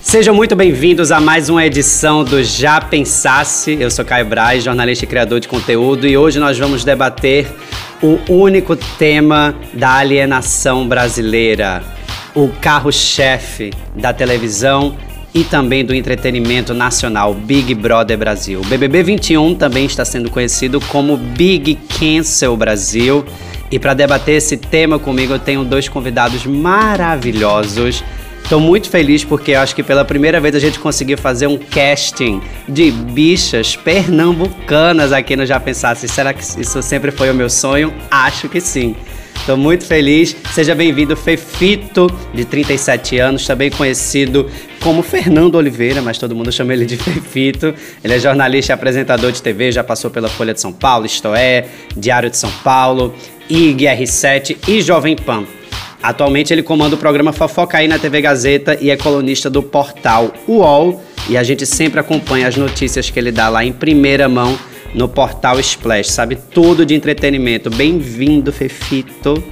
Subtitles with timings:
[0.00, 3.76] Sejam muito bem-vindos a mais uma edição do Já Pensasse.
[3.80, 7.50] Eu sou Caio Braz, jornalista e criador de conteúdo, e hoje nós vamos debater
[8.00, 11.82] o único tema da alienação brasileira,
[12.32, 14.96] o carro-chefe da televisão
[15.34, 18.60] e também do entretenimento nacional, Big Brother Brasil.
[18.60, 23.24] O BBB 21 também está sendo conhecido como Big Cancel Brasil.
[23.70, 28.02] E para debater esse tema comigo, eu tenho dois convidados maravilhosos.
[28.42, 32.42] Estou muito feliz porque acho que pela primeira vez a gente conseguiu fazer um casting
[32.68, 36.08] de bichas pernambucanas aqui no Já Pensasse.
[36.08, 37.94] Será que isso sempre foi o meu sonho?
[38.10, 38.96] Acho que sim.
[39.36, 40.36] Estou muito feliz.
[40.52, 44.50] Seja bem-vindo, Fefito, de 37 anos, também conhecido
[44.82, 47.72] como Fernando Oliveira, mas todo mundo chama ele de Fefito.
[48.02, 51.34] Ele é jornalista e apresentador de TV, já passou pela Folha de São Paulo, Isto
[51.34, 53.14] É, Diário de São Paulo,
[53.50, 55.44] IG R7 e Jovem Pan.
[56.02, 60.32] Atualmente ele comanda o programa Fofoca aí na TV Gazeta e é colunista do portal
[60.48, 61.02] UOL.
[61.28, 64.58] E a gente sempre acompanha as notícias que ele dá lá em primeira mão
[64.94, 66.10] no portal Splash.
[66.10, 67.68] Sabe tudo de entretenimento.
[67.68, 69.42] Bem-vindo, Fefito.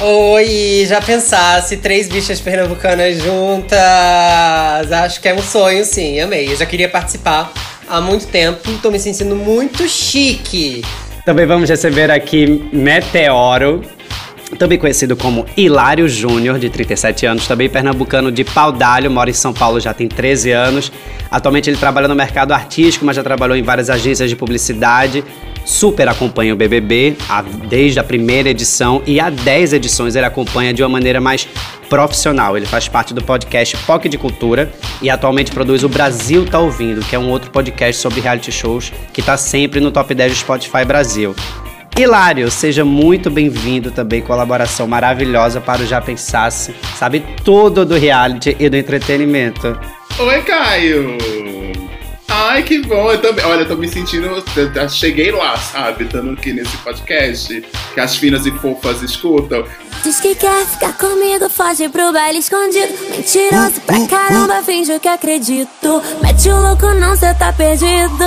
[0.00, 3.80] Oi, já pensasse três bichas pernambucanas juntas?
[4.90, 6.18] Acho que é um sonho, sim.
[6.18, 6.50] Amei.
[6.50, 7.52] Eu já queria participar
[7.88, 8.68] há muito tempo.
[8.82, 10.82] Tô me sentindo muito chique.
[11.24, 13.80] Também vamos receber aqui Meteoro,
[14.58, 19.52] também conhecido como Hilário Júnior, de 37 anos, também pernambucano de Paudalho, mora em São
[19.52, 20.90] Paulo já tem 13 anos.
[21.30, 25.24] Atualmente ele trabalha no mercado artístico, mas já trabalhou em várias agências de publicidade.
[25.64, 27.16] Super acompanha o BBB
[27.68, 31.46] desde a primeira edição e há 10 edições ele acompanha de uma maneira mais
[31.88, 32.56] profissional.
[32.56, 37.02] Ele faz parte do podcast POC de Cultura e atualmente produz o Brasil Tá Ouvindo,
[37.02, 40.38] que é um outro podcast sobre reality shows que está sempre no top 10 do
[40.38, 41.34] Spotify Brasil.
[41.98, 48.56] Hilário, seja muito bem-vindo também, colaboração maravilhosa para o Já Pensasse, sabe tudo do reality
[48.58, 49.78] e do entretenimento.
[50.18, 51.41] Oi, Caio!
[52.44, 53.12] Ai, que bom!
[53.12, 54.26] Eu também, olha, eu tô me sentindo.
[54.26, 56.02] Eu cheguei lá, sabe?
[56.02, 57.64] Estando aqui nesse podcast
[57.94, 59.64] que as finas e fofas escutam.
[60.02, 62.92] Diz que quer ficar comigo, foge pro baile escondido.
[63.10, 66.02] Mentiroso pra caramba, finge que acredito.
[66.20, 68.24] Mete o louco, não, cê tá perdido.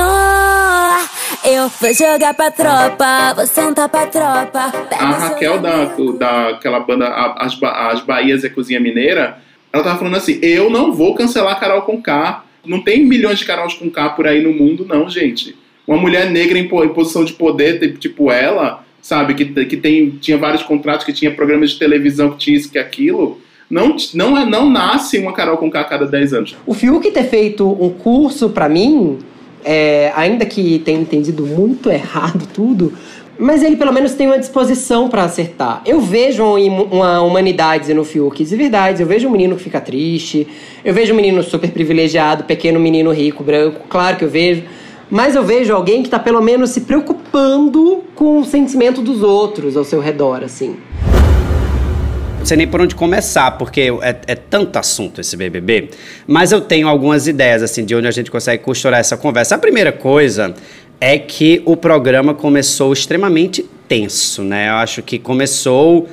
[1.43, 4.71] Eu vou jogar pra tropa, não tá pra tropa.
[4.97, 9.39] A Raquel da, daquela banda As, As Bahias e Cozinha Mineira,
[9.73, 12.44] ela tava falando assim: eu não vou cancelar Carol com K.
[12.65, 15.55] Não tem milhões de Carols com K por aí no mundo, não, gente.
[15.87, 20.37] Uma mulher negra em, em posição de poder, tipo ela, sabe, que, que tem, tinha
[20.37, 23.39] vários contratos, que tinha programas de televisão, que tinha isso, que aquilo.
[23.69, 26.55] Não, não, é, não nasce uma Carol com K a cada 10 anos.
[26.65, 29.19] O Fiuk ter feito um curso para mim
[29.63, 32.93] é, ainda que tenha entendido muito errado tudo,
[33.37, 35.81] mas ele pelo menos tem uma disposição para acertar.
[35.85, 39.01] Eu vejo uma humanidade no Fiuk, de verdade.
[39.01, 40.47] Eu vejo um menino que fica triste,
[40.83, 44.63] eu vejo um menino super privilegiado, pequeno menino rico, branco, claro que eu vejo.
[45.09, 49.77] Mas eu vejo alguém que está pelo menos se preocupando com o sentimento dos outros
[49.77, 50.75] ao seu redor, assim
[52.45, 55.89] não sei nem por onde começar, porque é, é, tanto assunto esse BBB.
[56.27, 59.55] Mas eu tenho algumas ideias, assim, de onde a gente consegue costurar essa conversa.
[59.55, 60.53] A primeira coisa
[60.99, 64.69] é que o programa começou extremamente tenso, né?
[64.69, 66.07] Eu acho que começou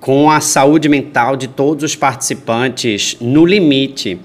[0.00, 4.18] com a saúde mental de todos os participantes no limite.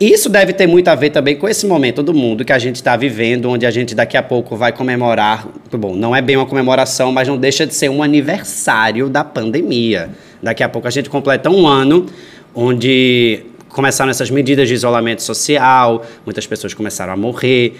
[0.00, 2.76] Isso deve ter muito a ver também com esse momento do mundo que a gente
[2.76, 5.46] está vivendo, onde a gente daqui a pouco vai comemorar.
[5.72, 10.10] Bom, não é bem uma comemoração, mas não deixa de ser um aniversário da pandemia.
[10.42, 12.06] Daqui a pouco a gente completa um ano
[12.54, 17.74] onde começaram essas medidas de isolamento social, muitas pessoas começaram a morrer.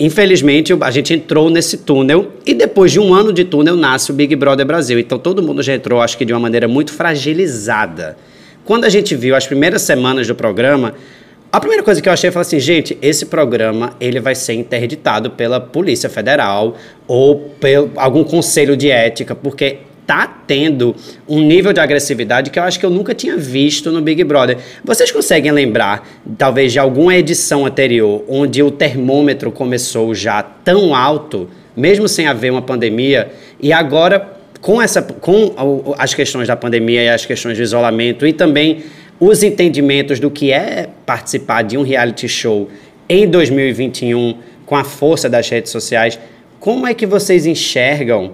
[0.00, 4.14] Infelizmente, a gente entrou nesse túnel e depois de um ano de túnel nasce o
[4.14, 4.98] Big Brother Brasil.
[4.98, 8.16] Então todo mundo já entrou, acho que de uma maneira muito fragilizada.
[8.64, 10.94] Quando a gente viu as primeiras semanas do programa,
[11.52, 15.32] a primeira coisa que eu achei foi assim, gente, esse programa ele vai ser interditado
[15.32, 19.80] pela Polícia Federal ou por algum conselho de ética, porque
[20.10, 20.96] tá tendo
[21.28, 24.58] um nível de agressividade que eu acho que eu nunca tinha visto no Big Brother.
[24.82, 26.04] Vocês conseguem lembrar,
[26.36, 32.50] talvez, de alguma edição anterior onde o termômetro começou já tão alto, mesmo sem haver
[32.50, 33.30] uma pandemia,
[33.60, 35.54] e agora com essa com
[35.96, 38.82] as questões da pandemia e as questões de isolamento e também
[39.20, 42.68] os entendimentos do que é participar de um reality show
[43.08, 46.18] em 2021 com a força das redes sociais,
[46.58, 48.32] como é que vocês enxergam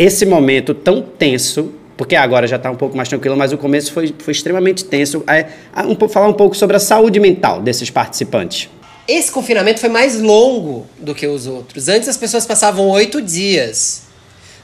[0.00, 3.92] esse momento tão tenso, porque agora já está um pouco mais tranquilo, mas o começo
[3.92, 5.22] foi, foi extremamente tenso.
[5.26, 5.48] É,
[5.84, 8.70] um, falar um pouco sobre a saúde mental desses participantes.
[9.06, 11.86] Esse confinamento foi mais longo do que os outros.
[11.86, 14.04] Antes as pessoas passavam oito dias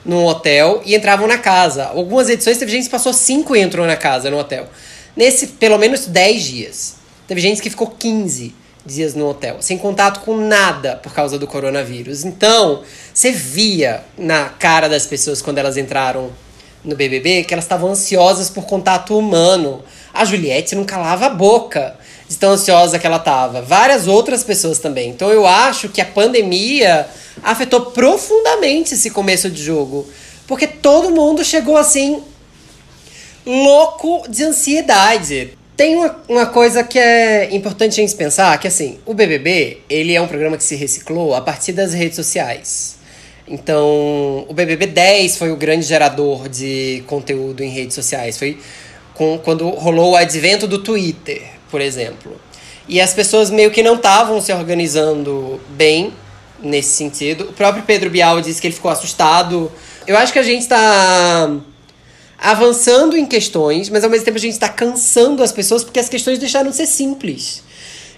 [0.02, 1.84] num hotel e entravam na casa.
[1.84, 4.66] Algumas edições teve gente que passou cinco e entrou na casa, no hotel.
[5.14, 6.96] Nesse, pelo menos 10 dias.
[7.28, 8.54] Teve gente que ficou 15
[8.86, 12.24] dias no hotel, sem contato com nada por causa do coronavírus.
[12.24, 16.30] Então, você via na cara das pessoas quando elas entraram
[16.84, 19.82] no BBB que elas estavam ansiosas por contato humano.
[20.14, 21.96] A Juliette não calava a boca
[22.28, 23.60] de tão ansiosa que ela estava.
[23.60, 25.10] Várias outras pessoas também.
[25.10, 27.06] Então eu acho que a pandemia
[27.42, 30.08] afetou profundamente esse começo de jogo.
[30.46, 32.22] Porque todo mundo chegou assim,
[33.44, 35.55] louco de ansiedade.
[35.76, 40.14] Tem uma, uma coisa que é importante a gente pensar, que assim, o BBB, ele
[40.14, 42.96] é um programa que se reciclou a partir das redes sociais.
[43.46, 48.38] Então, o BBB 10 foi o grande gerador de conteúdo em redes sociais.
[48.38, 48.58] Foi
[49.14, 52.40] com, quando rolou o advento do Twitter, por exemplo.
[52.88, 56.12] E as pessoas meio que não estavam se organizando bem
[56.62, 57.50] nesse sentido.
[57.50, 59.70] O próprio Pedro Bial disse que ele ficou assustado.
[60.06, 61.50] Eu acho que a gente está
[62.38, 66.08] avançando em questões, mas ao mesmo tempo a gente está cansando as pessoas porque as
[66.08, 67.62] questões deixaram de ser simples.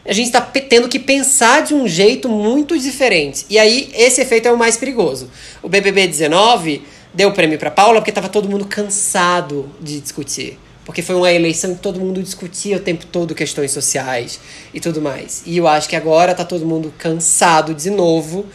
[0.05, 3.45] A gente está tendo que pensar de um jeito muito diferente.
[3.51, 5.31] E aí, esse efeito é o mais perigoso.
[5.63, 6.83] O BBB 19
[7.13, 10.59] deu o prêmio para Paula porque estava todo mundo cansado de discutir.
[10.87, 14.41] Porque foi uma eleição que todo mundo discutia o tempo todo questões sociais
[14.73, 15.43] e tudo mais.
[15.45, 18.47] E eu acho que agora tá todo mundo cansado de novo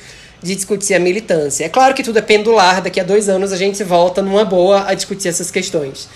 [0.43, 1.63] de discutir a militância.
[1.65, 4.85] É claro que tudo é pendular, daqui a dois anos a gente volta numa boa
[4.87, 6.09] a discutir essas questões.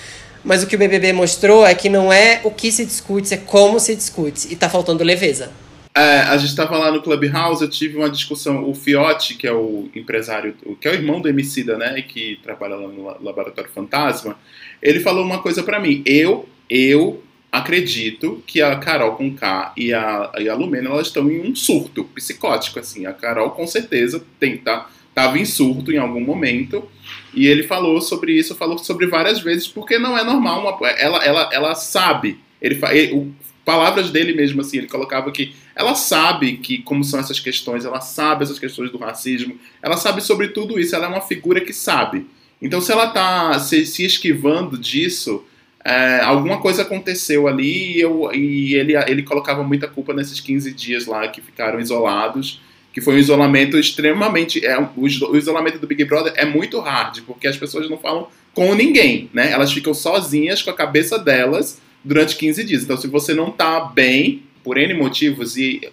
[0.43, 3.37] Mas o que o BBB mostrou é que não é o que se discute, é
[3.37, 4.47] como se discute.
[4.51, 5.49] E tá faltando leveza.
[5.95, 9.51] É, a gente estava lá no Clubhouse, eu tive uma discussão, o Fiote, que é
[9.51, 14.37] o empresário, que é o irmão do Emicida, né, que trabalha lá no Laboratório Fantasma,
[14.79, 16.03] ele falou uma coisa para mim.
[16.05, 17.23] Eu, eu
[17.57, 21.55] acredito que a Carol com K e a, e a Lumena elas estão em um
[21.55, 23.05] surto psicótico, assim.
[23.05, 26.87] A Carol com certeza tem, tá, tava em surto em algum momento.
[27.33, 30.61] E ele falou sobre isso, falou sobre várias vezes, porque não é normal.
[30.61, 32.39] Uma, ela, ela, ela sabe.
[32.61, 33.33] Ele, ele, o,
[33.67, 37.99] palavras dele mesmo, assim, ele colocava que ela sabe que como são essas questões, ela
[37.99, 41.73] sabe essas questões do racismo, ela sabe sobre tudo isso, ela é uma figura que
[41.73, 42.25] sabe.
[42.61, 45.43] Então, se ela está se, se, esquivando disso,
[45.87, 50.73] é, alguma coisa aconteceu ali e, eu, e ele, ele colocava muita culpa nesses 15
[50.73, 52.61] dias lá que ficaram isolados,
[52.91, 54.65] que foi um isolamento extremamente.
[54.65, 58.27] É, o, o isolamento do Big Brother é muito hard, porque as pessoas não falam
[58.53, 59.49] com ninguém, né?
[59.49, 62.83] Elas ficam sozinhas com a cabeça delas durante 15 dias.
[62.83, 65.89] Então, se você não está bem, por N motivos, e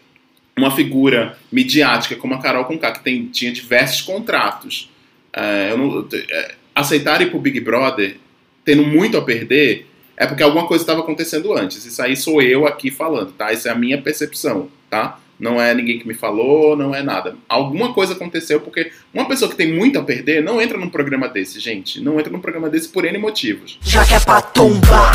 [0.57, 4.91] uma figura midiática como a Carol Conká, que tem, tinha diversos contratos,
[5.33, 8.17] é, não, é, aceitar ir pro Big Brother,
[8.65, 11.85] tendo muito a perder, é porque alguma coisa estava acontecendo antes.
[11.85, 13.53] Isso aí sou eu aqui falando, tá?
[13.53, 15.19] Isso é a minha percepção, tá?
[15.39, 17.37] Não é ninguém que me falou, não é nada.
[17.49, 21.29] Alguma coisa aconteceu porque uma pessoa que tem muito a perder não entra num programa
[21.29, 22.01] desse, gente.
[22.01, 23.79] Não entra num programa desse por N motivos.
[23.83, 25.13] Já que é pra tombar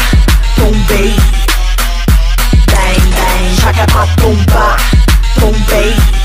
[0.59, 1.13] tombei.
[2.67, 4.77] Bang, bang, joga pra tombar,
[5.39, 6.19] tombei.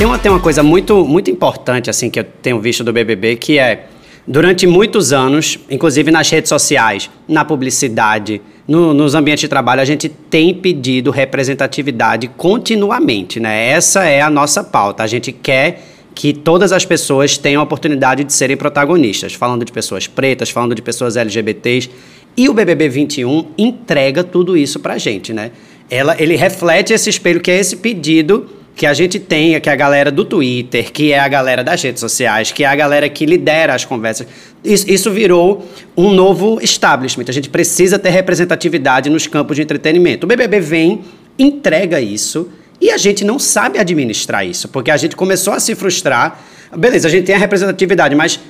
[0.00, 3.58] Tem uma, uma coisa muito, muito importante assim que eu tenho visto do BBB que
[3.58, 3.84] é
[4.26, 9.84] durante muitos anos, inclusive nas redes sociais, na publicidade, no, nos ambientes de trabalho, a
[9.84, 13.68] gente tem pedido representatividade continuamente, né?
[13.68, 15.02] Essa é a nossa pauta.
[15.02, 15.82] A gente quer
[16.14, 20.74] que todas as pessoas tenham a oportunidade de serem protagonistas, falando de pessoas pretas, falando
[20.74, 21.90] de pessoas LGBTs.
[22.38, 25.50] E o BBB 21 entrega tudo isso pra gente, né?
[25.90, 29.76] Ela, ele reflete esse espelho que é esse pedido que a gente tem, que a
[29.76, 33.26] galera do Twitter, que é a galera das redes sociais, que é a galera que
[33.26, 34.26] lidera as conversas.
[34.64, 37.24] Isso, isso virou um novo establishment.
[37.28, 40.24] A gente precisa ter representatividade nos campos de entretenimento.
[40.24, 41.02] O BBB vem,
[41.38, 42.48] entrega isso
[42.80, 46.40] e a gente não sabe administrar isso, porque a gente começou a se frustrar.
[46.74, 48.40] Beleza, a gente tem a representatividade, mas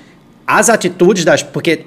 [0.46, 1.42] as atitudes das.
[1.42, 1.80] Porque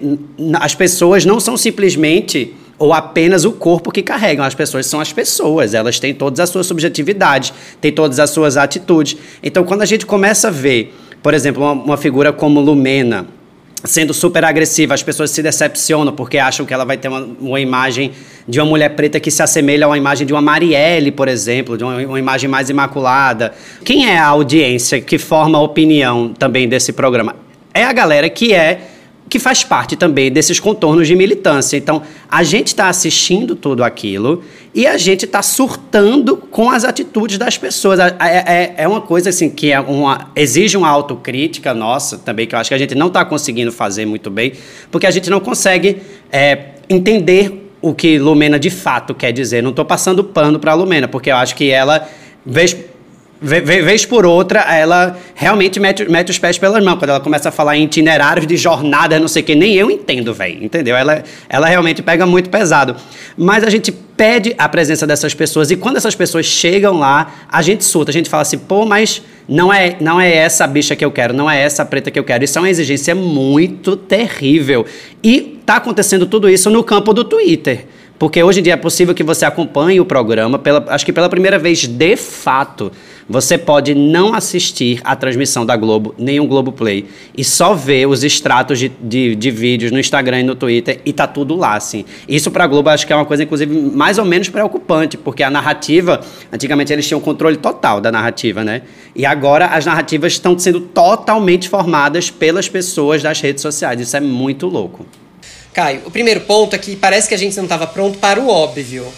[0.59, 4.45] as pessoas não são simplesmente ou apenas o corpo que carregam.
[4.45, 8.57] As pessoas são as pessoas, elas têm todas as suas subjetividades, têm todas as suas
[8.57, 9.17] atitudes.
[9.41, 13.27] Então, quando a gente começa a ver, por exemplo, uma, uma figura como Lumena
[13.83, 17.59] sendo super agressiva, as pessoas se decepcionam porque acham que ela vai ter uma, uma,
[17.59, 18.11] imagem
[18.47, 21.77] de uma mulher preta que se assemelha a uma imagem de uma Marielle, por exemplo,
[21.77, 23.53] de uma, uma, imagem mais imaculada.
[23.83, 27.35] Quem é a audiência que forma a opinião também desse programa?
[27.73, 28.92] É a galera que é
[29.33, 31.75] que faz parte também desses contornos de militância.
[31.75, 34.43] Então, a gente está assistindo tudo aquilo
[34.75, 37.99] e a gente está surtando com as atitudes das pessoas.
[37.99, 42.53] É, é, é, uma coisa assim que é uma, exige uma autocrítica nossa também, que
[42.53, 44.53] eu acho que a gente não está conseguindo fazer muito bem,
[44.91, 45.97] porque a gente não consegue
[46.31, 49.63] é, entender o que Lumena de fato quer dizer.
[49.63, 52.07] Não estou passando pano para a Lumena, porque eu acho que ela,
[52.45, 52.92] vez ve- ve-
[53.43, 56.97] vez por outra, ela realmente mete, mete os pés pelas mãos.
[56.97, 59.91] Quando ela começa a falar em itinerários de jornada, não sei o que, nem eu
[59.91, 60.63] entendo, velho.
[60.63, 60.95] Entendeu?
[60.95, 62.95] Ela, ela realmente pega muito pesado.
[63.35, 67.61] Mas a gente pede a presença dessas pessoas e quando essas pessoas chegam lá, a
[67.61, 71.03] gente surta, a gente fala assim, pô, mas não é, não é essa bicha que
[71.03, 72.43] eu quero, não é essa preta que eu quero.
[72.43, 74.85] Isso é uma exigência muito terrível.
[75.21, 77.85] E tá acontecendo tudo isso no campo do Twitter.
[78.23, 81.27] Porque hoje em dia é possível que você acompanhe o programa, pela, acho que pela
[81.27, 82.89] primeira vez de fato.
[83.27, 87.05] Você pode não assistir a transmissão da Globo, nem o Globo Play,
[87.37, 91.11] e só ver os extratos de, de, de vídeos no Instagram e no Twitter, e
[91.11, 92.05] tá tudo lá, assim.
[92.25, 95.49] Isso pra Globo acho que é uma coisa, inclusive, mais ou menos preocupante, porque a
[95.49, 98.83] narrativa, antigamente eles tinham controle total da narrativa, né?
[99.13, 103.99] E agora as narrativas estão sendo totalmente formadas pelas pessoas das redes sociais.
[103.99, 105.05] Isso é muito louco.
[105.73, 108.47] Caio, o primeiro ponto é que parece que a gente não estava pronto para o
[108.47, 109.11] óbvio.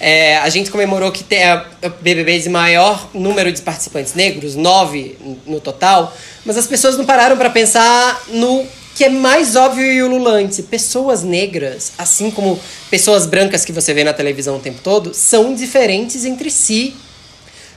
[0.00, 1.64] É, a gente comemorou que tem a
[2.00, 6.12] BBB de maior número de participantes negros, nove no total,
[6.44, 10.62] mas as pessoas não pararam para pensar no que é mais óbvio e ululante.
[10.62, 12.58] Pessoas negras, assim como
[12.90, 16.94] pessoas brancas que você vê na televisão o tempo todo, são diferentes entre si.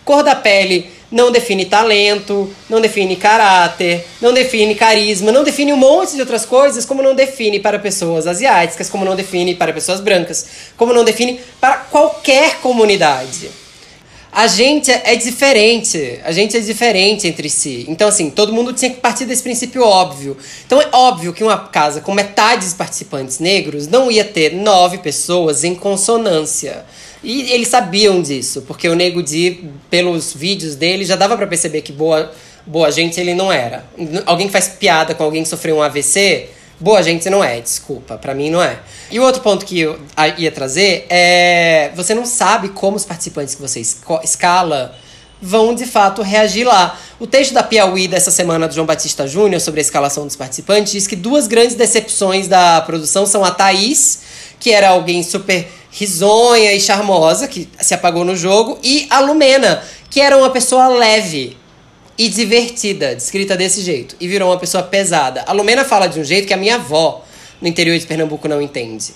[0.03, 5.77] Cor da pele não define talento, não define caráter, não define carisma, não define um
[5.77, 9.99] monte de outras coisas, como não define para pessoas asiáticas, como não define para pessoas
[9.99, 10.45] brancas,
[10.75, 13.49] como não define para qualquer comunidade.
[14.35, 17.85] A gente é diferente, a gente é diferente entre si.
[17.87, 20.35] Então, assim, todo mundo tinha que partir desse princípio óbvio.
[20.65, 24.97] Então, é óbvio que uma casa com metade dos participantes negros não ia ter nove
[24.97, 26.83] pessoas em consonância.
[27.25, 31.81] E eles sabiam disso, porque o Nego Di, pelos vídeos dele, já dava pra perceber
[31.81, 32.31] que boa,
[32.67, 33.83] boa gente ele não era.
[34.27, 38.15] Alguém que faz piada com alguém que sofreu um AVC, boa gente não é, desculpa,
[38.15, 38.77] pra mim não é.
[39.09, 39.99] E o outro ponto que eu
[40.37, 43.81] ia trazer é: você não sabe como os participantes que você
[44.23, 44.95] escala
[45.41, 46.95] vão de fato reagir lá.
[47.19, 50.91] O texto da Piauí dessa semana do João Batista Júnior sobre a escalação dos participantes
[50.91, 54.21] diz que duas grandes decepções da produção são a Thaís,
[54.59, 59.81] que era alguém super risonha e charmosa, que se apagou no jogo, e a Lumena,
[60.09, 61.57] que era uma pessoa leve
[62.17, 65.45] e divertida, descrita desse jeito, e virou uma pessoa pesada.
[65.47, 67.23] A Lumena fala de um jeito que a minha avó
[67.61, 69.13] no interior de Pernambuco não entende.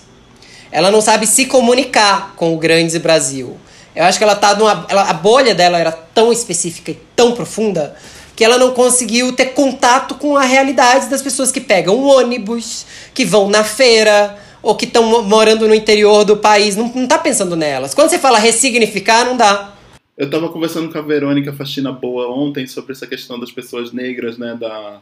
[0.72, 3.58] Ela não sabe se comunicar com o grande Brasil.
[3.94, 4.86] Eu acho que ela tá numa.
[4.88, 7.94] Ela, a bolha dela era tão específica e tão profunda
[8.34, 12.86] que ela não conseguiu ter contato com a realidade das pessoas que pegam um ônibus,
[13.12, 16.76] que vão na feira, ou que estão morando no interior do país.
[16.76, 17.94] Não, não tá pensando nelas.
[17.94, 19.74] Quando você fala ressignificar, não dá.
[20.16, 24.36] Eu tava conversando com a Verônica Faxina Boa ontem sobre essa questão das pessoas negras,
[24.36, 25.00] né, da,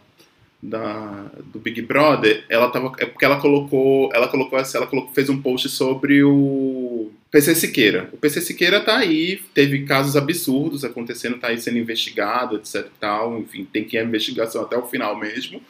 [0.63, 2.45] da do Big Brother.
[2.49, 7.11] Ela tava é porque ela colocou, ela colocou ela colocou, fez um post sobre o
[7.31, 8.09] PC Siqueira.
[8.13, 13.39] O PC Siqueira tá aí, teve casos absurdos acontecendo, tá aí sendo investigado, etc tal,
[13.39, 15.61] enfim, tem que ir a investigação até o final mesmo.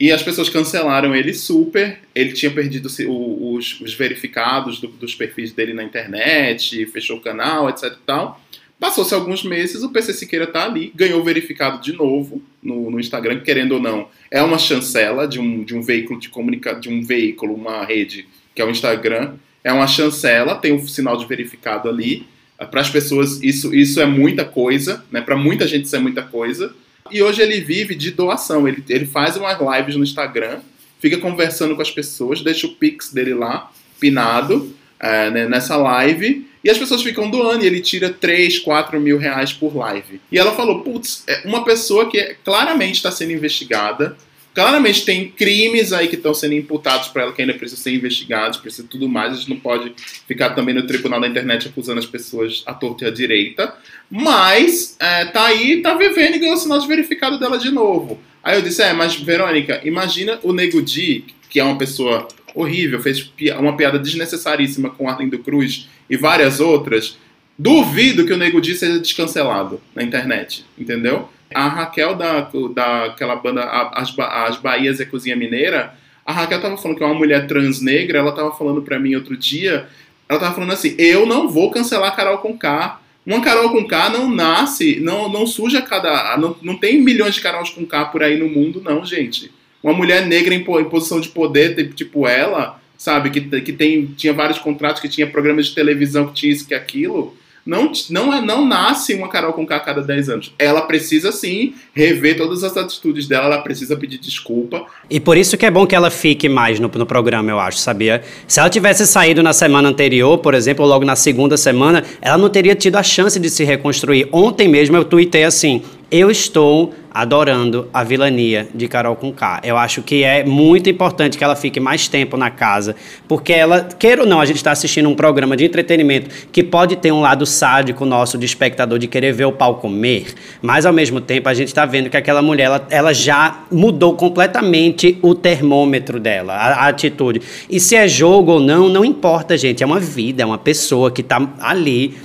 [0.00, 1.98] E as pessoas cancelaram ele super.
[2.14, 7.20] Ele tinha perdido o- os, os verificados do- dos perfis dele na internet, fechou o
[7.20, 8.40] canal, etc tal.
[8.78, 13.40] Passou-se alguns meses, o PC Siqueira tá ali, ganhou verificado de novo no, no Instagram,
[13.40, 14.08] querendo ou não.
[14.30, 18.26] É uma chancela de um, de um veículo de comunicação, de um veículo, uma rede,
[18.54, 19.34] que é o Instagram.
[19.62, 22.26] É uma chancela, tem um sinal de verificado ali.
[22.70, 25.20] Para as pessoas, isso, isso é muita coisa, né?
[25.20, 26.74] Para muita gente, isso é muita coisa.
[27.10, 28.66] E hoje ele vive de doação.
[28.66, 30.60] Ele, ele faz umas lives no Instagram,
[31.00, 36.46] fica conversando com as pessoas, deixa o pix dele lá, pinado, é, né, nessa live,
[36.62, 40.20] e as pessoas ficam doando, e ele tira 3, 4 mil reais por live.
[40.30, 44.16] E ela falou, putz, é uma pessoa que claramente está sendo investigada,
[44.54, 48.58] claramente tem crimes aí que estão sendo imputados para ela que ainda precisam ser investigados,
[48.58, 49.92] precisa tudo mais, a gente não pode
[50.26, 53.74] ficar também no tribunal da internet acusando as pessoas à torta e à direita,
[54.10, 58.20] mas é, tá aí, tá vivendo e ganhou o sinal de verificado dela de novo.
[58.42, 63.00] Aí eu disse, é, mas Verônica, imagina o Nego Di, que é uma pessoa horrível,
[63.00, 67.18] fez uma piada desnecessaríssima com Arlindo Cruz e várias outras.
[67.58, 71.28] Duvido que o Nego Di seja descancelado na internet, entendeu?
[71.54, 73.62] A Raquel da, daquela banda
[73.94, 77.46] As, Ba- As Bahias é Cozinha Mineira, a Raquel tava falando que é uma mulher
[77.46, 79.88] trans negra, ela tava falando pra mim outro dia,
[80.28, 83.00] ela tava falando assim, eu não vou cancelar Carol Conká.
[83.26, 86.36] Uma Carol com K não nasce, não, não suja cada.
[86.38, 89.50] Não, não tem milhões de Carols com K por aí no mundo, não, gente.
[89.82, 94.32] Uma mulher negra em, em posição de poder, tipo ela, sabe, que, que tem, tinha
[94.32, 97.36] vários contratos, que tinha programas de televisão, que tinha isso, que aquilo.
[97.70, 100.52] Não, não, é, não nasce uma Carol com a cada 10 anos.
[100.58, 104.84] Ela precisa sim rever todas as atitudes dela, ela precisa pedir desculpa.
[105.08, 107.78] E por isso que é bom que ela fique mais no, no programa, eu acho,
[107.78, 108.22] sabia?
[108.48, 112.36] Se ela tivesse saído na semana anterior, por exemplo, ou logo na segunda semana, ela
[112.36, 114.28] não teria tido a chance de se reconstruir.
[114.32, 115.80] Ontem mesmo eu tuitei assim:
[116.10, 119.60] eu estou adorando a vilania de Carol com K.
[119.64, 122.94] Eu acho que é muito importante que ela fique mais tempo na casa,
[123.26, 126.96] porque ela, queira ou não, a gente está assistindo um programa de entretenimento que pode
[126.96, 130.92] ter um lado sádico nosso de espectador de querer ver o pau comer, mas ao
[130.92, 135.34] mesmo tempo a gente está vendo que aquela mulher ela, ela, já mudou completamente o
[135.34, 137.42] termômetro dela, a, a atitude.
[137.68, 139.82] E se é jogo ou não, não importa, gente.
[139.82, 142.16] É uma vida, é uma pessoa que está ali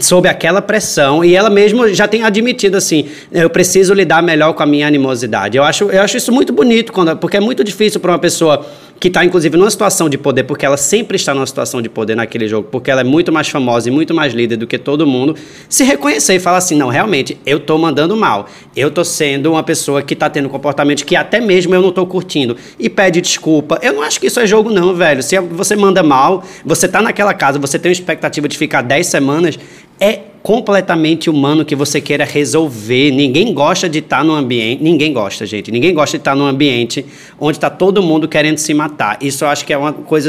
[0.00, 4.62] sob aquela pressão e ela mesma já tem admitido assim eu preciso lidar melhor com
[4.62, 8.00] a minha animosidade eu acho eu acho isso muito bonito quando, porque é muito difícil
[8.00, 8.66] para uma pessoa
[9.02, 12.14] que está inclusive numa situação de poder, porque ela sempre está numa situação de poder
[12.14, 15.04] naquele jogo, porque ela é muito mais famosa e muito mais líder do que todo
[15.04, 15.34] mundo,
[15.68, 19.64] se reconhecer e falar assim: não, realmente, eu estou mandando mal, eu estou sendo uma
[19.64, 23.76] pessoa que está tendo comportamento que até mesmo eu não estou curtindo, e pede desculpa.
[23.82, 25.20] Eu não acho que isso é jogo, não, velho.
[25.20, 29.04] Se você manda mal, você está naquela casa, você tem uma expectativa de ficar 10
[29.04, 29.58] semanas,
[29.98, 33.10] é completamente humano que você queira resolver.
[33.12, 34.82] Ninguém gosta de estar num ambiente.
[34.82, 35.70] Ninguém gosta, gente.
[35.70, 37.06] Ninguém gosta de estar num ambiente
[37.38, 39.18] onde está todo mundo querendo se matar.
[39.20, 40.28] Isso eu acho que é uma coisa,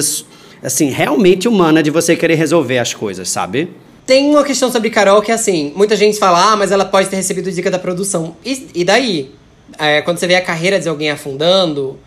[0.61, 3.69] assim, realmente humana de você querer resolver as coisas, sabe?
[4.05, 7.09] Tem uma questão sobre Carol que é assim: muita gente fala, ah, mas ela pode
[7.09, 8.35] ter recebido dica da produção.
[8.45, 9.31] E, e daí?
[9.79, 11.99] É, quando você vê a carreira de alguém afundando.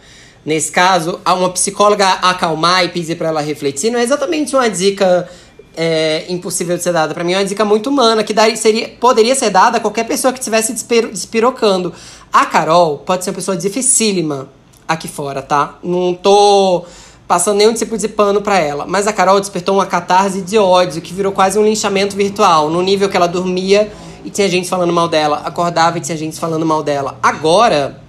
[0.44, 5.28] Nesse caso, uma psicóloga acalmar e pedir para ela refletir não é exatamente uma dica
[5.76, 7.12] é, impossível de ser dada.
[7.12, 10.04] Para mim é uma dica muito humana, que daí seria, poderia ser dada a qualquer
[10.04, 10.72] pessoa que estivesse
[11.12, 11.92] despirocando.
[12.32, 14.48] A Carol pode ser uma pessoa dificílima
[14.88, 15.78] aqui fora, tá?
[15.82, 16.84] Não tô
[17.28, 18.86] passando nenhum tipo de pano para ela.
[18.86, 22.82] Mas a Carol despertou uma catarse de ódio que virou quase um linchamento virtual, no
[22.82, 23.92] nível que ela dormia
[24.24, 27.16] e tinha gente falando mal dela, acordava e tinha gente falando mal dela.
[27.22, 28.00] Agora,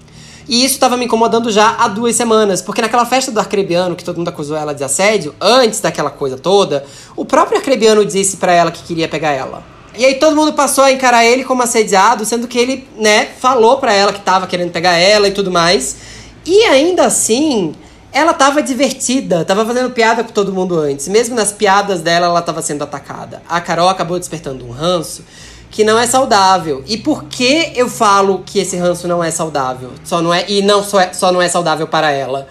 [0.47, 4.03] e isso estava me incomodando já há duas semanas, porque naquela festa do Arcrebiano, que
[4.03, 6.85] todo mundo acusou ela de assédio, antes daquela coisa toda,
[7.15, 9.63] o próprio Arcrebiano disse para ela que queria pegar ela.
[9.97, 13.77] E aí todo mundo passou a encarar ele como assediado, sendo que ele, né, falou
[13.77, 15.97] para ela que tava querendo pegar ela e tudo mais.
[16.45, 17.73] E ainda assim,
[18.13, 21.07] ela tava divertida, tava fazendo piada com todo mundo antes.
[21.07, 23.41] Mesmo nas piadas dela, ela tava sendo atacada.
[23.49, 25.23] A Carol acabou despertando um ranço
[25.69, 26.83] que não é saudável.
[26.87, 29.91] E por que eu falo que esse ranço não é saudável?
[30.03, 32.47] Só não é e não só, é, só não é saudável para ela?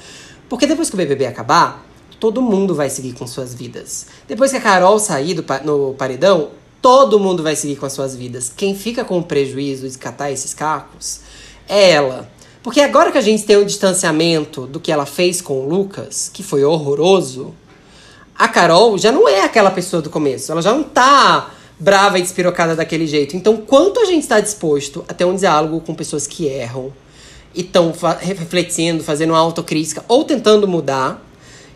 [0.49, 1.85] Porque depois que o BBB acabar,
[2.21, 4.07] todo mundo vai seguir com suas vidas.
[4.29, 6.51] Depois que a Carol sair do, no paredão,
[6.81, 8.53] todo mundo vai seguir com as suas vidas.
[8.55, 11.21] Quem fica com o prejuízo de catar esses cacos
[11.69, 12.31] é ela.
[12.63, 15.69] Porque agora que a gente tem o um distanciamento do que ela fez com o
[15.69, 17.55] Lucas, que foi horroroso,
[18.37, 20.51] a Carol já não é aquela pessoa do começo.
[20.51, 23.37] Ela já não tá brava e despirocada daquele jeito.
[23.37, 26.93] Então, quanto a gente está disposto a ter um diálogo com pessoas que erram
[27.55, 31.23] e estão refletindo, fazendo uma autocrítica ou tentando mudar,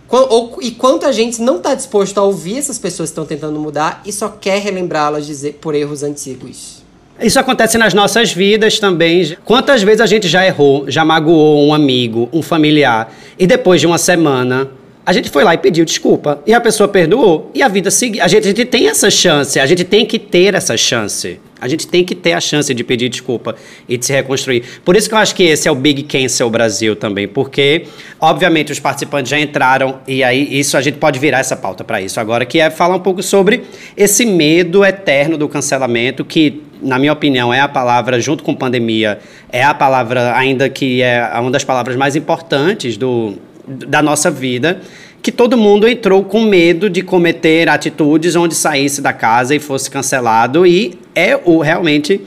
[0.08, 3.60] ou, e quanto a gente não está disposto a ouvir essas pessoas que estão tentando
[3.60, 5.28] mudar e só quer relembrá-las
[5.60, 6.80] por erros antigos.
[7.20, 9.36] Isso acontece nas nossas vidas também.
[9.44, 13.86] Quantas vezes a gente já errou, já magoou um amigo, um familiar, e depois de
[13.86, 14.70] uma semana
[15.04, 16.42] a gente foi lá e pediu desculpa.
[16.46, 17.50] E a pessoa perdoou.
[17.54, 18.22] E a vida seguiu.
[18.22, 19.58] A gente, a gente tem essa chance.
[19.58, 21.40] A gente tem que ter essa chance.
[21.58, 23.54] A gente tem que ter a chance de pedir desculpa
[23.88, 24.62] e de se reconstruir.
[24.84, 27.26] Por isso que eu acho que esse é o Big Cancel Brasil também.
[27.26, 27.86] Porque,
[28.20, 30.00] obviamente, os participantes já entraram.
[30.06, 32.96] E aí, isso a gente pode virar essa pauta para isso agora, que é falar
[32.96, 33.62] um pouco sobre
[33.96, 39.18] esse medo eterno do cancelamento, que na minha opinião, é a palavra, junto com pandemia,
[39.52, 44.80] é a palavra, ainda que é uma das palavras mais importantes do, da nossa vida,
[45.22, 49.90] que todo mundo entrou com medo de cometer atitudes onde saísse da casa e fosse
[49.90, 52.20] cancelado e é o realmente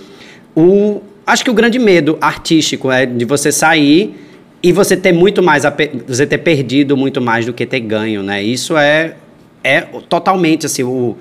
[0.55, 4.15] o acho que o grande medo artístico é de você sair
[4.61, 5.63] e você ter muito mais
[6.07, 8.43] você ter perdido muito mais do que ter ganho, né?
[8.43, 9.15] Isso é
[9.63, 11.17] é totalmente assim o,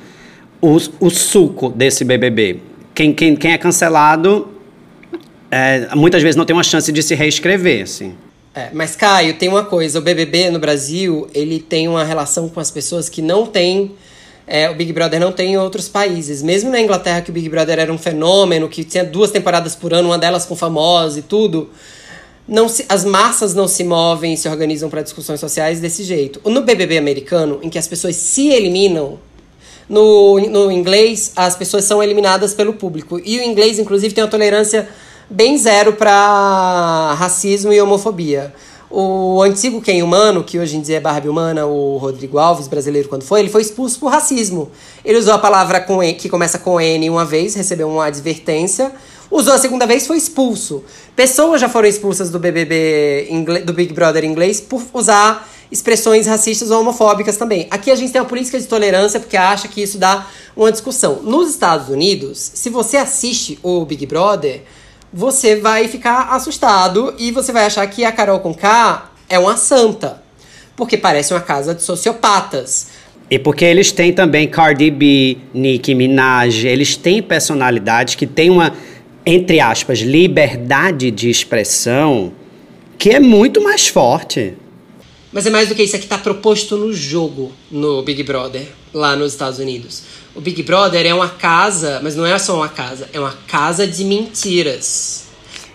[0.61, 2.59] o, o suco desse BBB.
[2.95, 4.49] Quem, quem, quem é cancelado
[5.51, 8.15] é, muitas vezes não tem uma chance de se reescrever, assim.
[8.55, 12.61] É, mas Caio, tem uma coisa, o BBB no Brasil, ele tem uma relação com
[12.61, 13.95] as pessoas que não tem
[14.47, 16.43] é, o Big Brother não tem em outros países.
[16.43, 19.95] Mesmo na Inglaterra, que o Big Brother era um fenômeno, que tinha duas temporadas por
[19.95, 21.71] ano, uma delas com famosos e tudo,
[22.47, 26.41] não se, as massas não se movem e se organizam para discussões sociais desse jeito.
[26.49, 29.19] No BBB americano, em que as pessoas se eliminam,
[29.89, 33.21] no, no inglês, as pessoas são eliminadas pelo público.
[33.25, 34.89] E o inglês, inclusive, tem uma tolerância
[35.33, 38.55] bem zero para racismo e homofobia.
[38.91, 43.09] O antigo Ken Humano, que hoje em dia é Barbie Humana, o Rodrigo Alves, brasileiro
[43.09, 44.71] quando foi, ele foi expulso por racismo.
[45.03, 48.93] Ele usou a palavra com e, que começa com N uma vez, recebeu uma advertência.
[49.31, 50.85] Usou a segunda vez, foi expulso.
[51.17, 53.29] Pessoas já foram expulsas do BBB,
[53.65, 57.67] do Big Brother inglês, por usar expressões racistas ou homofóbicas também.
[57.71, 61.23] Aqui a gente tem uma política de tolerância porque acha que isso dá uma discussão.
[61.23, 64.65] Nos Estados Unidos, se você assiste o Big Brother,
[65.13, 70.23] você vai ficar assustado e você vai achar que a Carol Conká é uma santa.
[70.75, 72.89] Porque parece uma casa de sociopatas.
[73.31, 78.73] E porque eles têm também Cardi B, Nicki Minaj, eles têm personalidades que têm uma,
[79.25, 82.33] entre aspas, liberdade de expressão
[82.99, 84.55] que é muito mais forte.
[85.33, 88.69] Mas é mais do que isso, é que está proposto no jogo no Big Brother,
[88.93, 90.03] lá nos Estados Unidos.
[90.35, 93.87] O Big Brother é uma casa, mas não é só uma casa, é uma casa
[93.87, 95.25] de mentiras.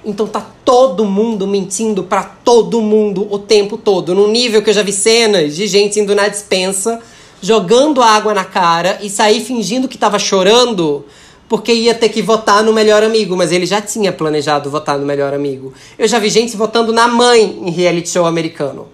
[0.04, 4.74] Então tá todo mundo mentindo para todo mundo o tempo todo, num nível que eu
[4.74, 7.00] já vi cenas de gente indo na dispensa,
[7.42, 11.06] jogando água na cara e sair fingindo que tava chorando
[11.48, 15.06] porque ia ter que votar no melhor amigo, mas ele já tinha planejado votar no
[15.06, 15.72] melhor amigo.
[15.98, 18.88] Eu já vi gente votando na mãe em reality show americano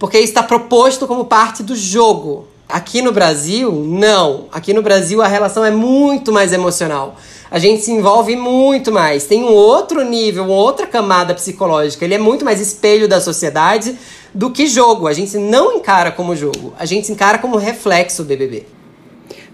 [0.00, 2.48] porque está proposto como parte do jogo.
[2.72, 4.46] Aqui no Brasil, não.
[4.52, 7.16] Aqui no Brasil a relação é muito mais emocional.
[7.50, 9.26] A gente se envolve muito mais.
[9.26, 12.04] Tem um outro nível, uma outra camada psicológica.
[12.04, 13.96] Ele é muito mais espelho da sociedade
[14.32, 15.06] do que jogo.
[15.08, 16.72] A gente não encara como jogo.
[16.78, 18.66] A gente encara como reflexo do BBB.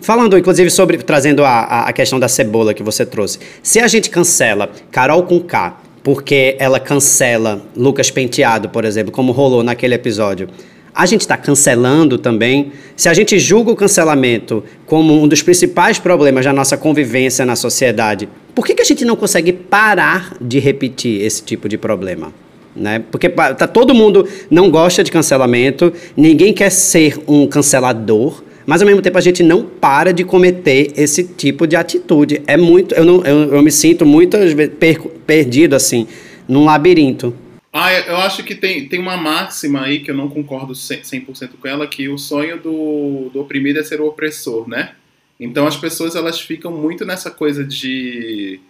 [0.00, 3.38] Falando, inclusive, sobre trazendo a, a questão da cebola que você trouxe.
[3.62, 9.33] Se a gente cancela Carol com K porque ela cancela Lucas Penteado, por exemplo, como
[9.33, 10.48] rolou naquele episódio.
[10.96, 12.72] A gente está cancelando também.
[12.96, 17.54] Se a gente julga o cancelamento como um dos principais problemas da nossa convivência na
[17.54, 22.32] sociedade, por que, que a gente não consegue parar de repetir esse tipo de problema?
[22.74, 23.04] Né?
[23.11, 28.87] Porque tá, todo mundo não gosta de cancelamento, ninguém quer ser um cancelador, mas ao
[28.87, 32.40] mesmo tempo a gente não para de cometer esse tipo de atitude.
[32.46, 36.06] É muito, eu, não, eu, eu me sinto muitas vezes per, perdido assim,
[36.48, 37.35] num labirinto.
[37.79, 41.69] Ah, eu acho que tem, tem uma máxima aí que eu não concordo 100% com
[41.69, 44.95] ela, que o sonho do, do oprimido é ser o opressor, né?
[45.39, 48.61] Então as pessoas elas ficam muito nessa coisa de,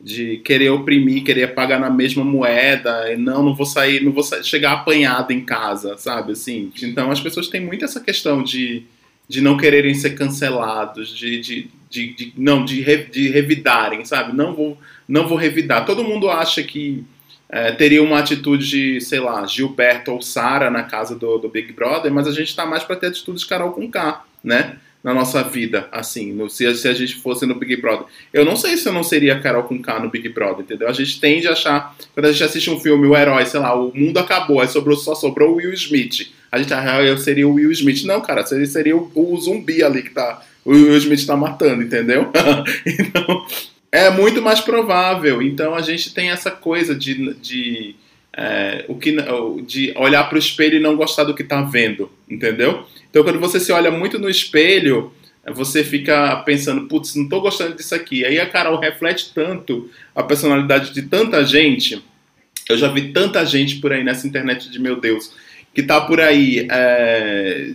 [0.00, 4.24] de querer oprimir, querer pagar na mesma moeda, e não, não vou sair, não vou
[4.42, 6.32] chegar apanhado em casa, sabe?
[6.32, 8.84] Assim, então as pessoas têm muito essa questão de
[9.28, 14.36] de não quererem ser cancelados, de, de, de, de não de, re, de revidarem, sabe?
[14.36, 14.76] Não vou
[15.08, 15.84] não vou revidar.
[15.86, 17.04] Todo mundo acha que
[17.48, 21.72] é, teria uma atitude de, sei lá, Gilberto ou Sara na casa do, do, Big
[21.72, 24.76] Brother, mas a gente está mais para ter atitude de Carol com K, né?
[25.04, 28.06] Na nossa vida, assim, no, se, se, a gente fosse no Big Brother.
[28.32, 30.88] Eu não sei se eu não seria Carol com K no Big Brother, entendeu?
[30.88, 33.72] A gente tende a achar, quando a gente assiste um filme, o herói, sei lá,
[33.72, 37.46] o mundo acabou, aí sobrou, só sobrou o Will Smith a gente, ah, eu seria
[37.46, 38.04] o Will Smith.
[38.04, 41.82] Não, cara, você seria o, o zumbi ali que tá, o Will Smith tá matando,
[41.82, 42.30] entendeu?
[42.86, 43.46] então,
[43.96, 45.40] é muito mais provável.
[45.40, 47.96] Então a gente tem essa coisa de, de,
[48.32, 49.16] é, o que,
[49.66, 52.86] de olhar para o espelho e não gostar do que tá vendo, entendeu?
[53.10, 55.12] Então quando você se olha muito no espelho,
[55.54, 58.24] você fica pensando, putz, não tô gostando disso aqui.
[58.24, 62.02] Aí a Carol reflete tanto a personalidade de tanta gente.
[62.68, 65.32] Eu já vi tanta gente por aí nessa internet de meu Deus
[65.76, 67.70] que tá por aí é,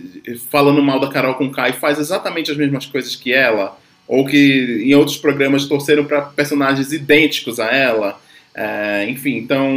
[0.50, 4.82] falando mal da Carol com Kai faz exatamente as mesmas coisas que ela, ou que
[4.84, 8.20] em outros programas torceram para personagens idênticos a ela.
[8.54, 9.68] É, enfim, então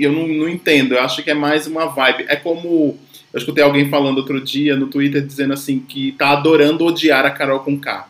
[0.00, 0.94] eu não, não, entendo.
[0.94, 2.26] Eu acho que é mais uma vibe.
[2.28, 2.98] É como
[3.32, 7.30] eu escutei alguém falando outro dia no Twitter dizendo assim que tá adorando odiar a
[7.30, 8.08] Carol com K.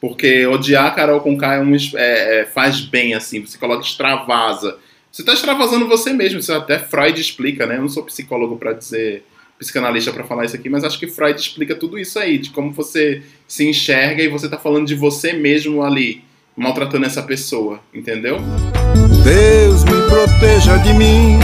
[0.00, 3.84] Porque odiar a Carol com K é um, é, é faz bem, assim, você coloca
[3.84, 4.76] extravasa
[5.12, 7.76] você está extravasando você mesmo, isso até Freud explica, né?
[7.76, 9.22] Eu não sou psicólogo para dizer,
[9.62, 12.72] psicanalista para falar isso aqui, mas acho que Freud explica tudo isso aí, de como
[12.72, 16.22] você se enxerga e você está falando de você mesmo ali,
[16.56, 18.38] maltratando essa pessoa, entendeu?
[19.22, 21.38] Deus me proteja de mim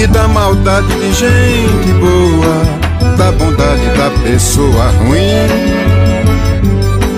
[0.00, 5.48] e da maldade de gente boa, da bondade da pessoa ruim.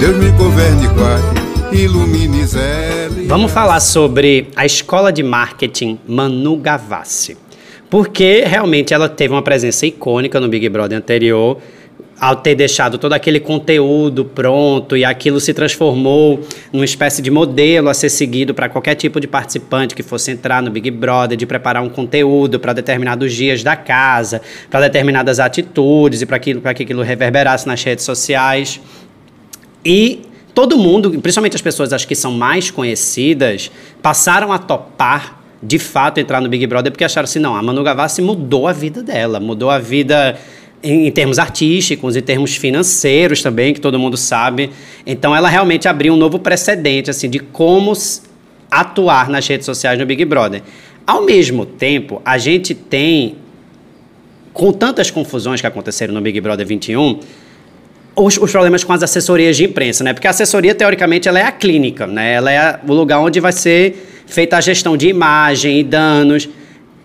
[0.00, 3.08] Deus me governe e guarde, ilumine Zé.
[3.26, 7.36] Vamos falar sobre a escola de marketing Manu Gavassi.
[7.90, 11.58] Porque realmente ela teve uma presença icônica no Big Brother anterior,
[12.20, 16.38] ao ter deixado todo aquele conteúdo pronto e aquilo se transformou
[16.70, 20.62] numa espécie de modelo a ser seguido para qualquer tipo de participante que fosse entrar
[20.62, 26.20] no Big Brother, de preparar um conteúdo para determinados dias da casa, para determinadas atitudes
[26.20, 28.80] e para que aquilo reverberasse nas redes sociais.
[29.82, 30.20] E
[30.54, 33.70] todo mundo, principalmente as pessoas acho que são mais conhecidas,
[34.02, 37.82] passaram a topar de fato entrar no Big Brother porque acharam assim, não, a Manu
[37.82, 40.38] Gavassi mudou a vida dela, mudou a vida
[40.82, 44.70] em, em, termos artísticos, em termos financeiros também, que todo mundo sabe.
[45.06, 47.92] Então ela realmente abriu um novo precedente assim de como
[48.70, 50.62] atuar nas redes sociais no Big Brother.
[51.06, 53.36] Ao mesmo tempo, a gente tem
[54.52, 57.20] com tantas confusões que aconteceram no Big Brother 21,
[58.16, 60.12] os, os, problemas com as assessorias de imprensa, né?
[60.12, 62.34] Porque a assessoria, teoricamente, ela é a clínica, né?
[62.34, 66.48] Ela é o lugar onde vai ser feita a gestão de imagem e danos.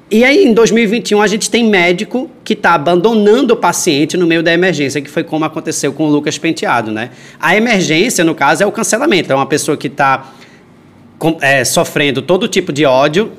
[0.09, 4.43] E aí, em 2021, a gente tem médico que está abandonando o paciente no meio
[4.43, 7.09] da emergência, que foi como aconteceu com o Lucas Penteado, né?
[7.39, 9.31] A emergência, no caso, é o cancelamento.
[9.33, 10.31] É uma pessoa que está
[11.41, 13.31] é, sofrendo todo tipo de ódio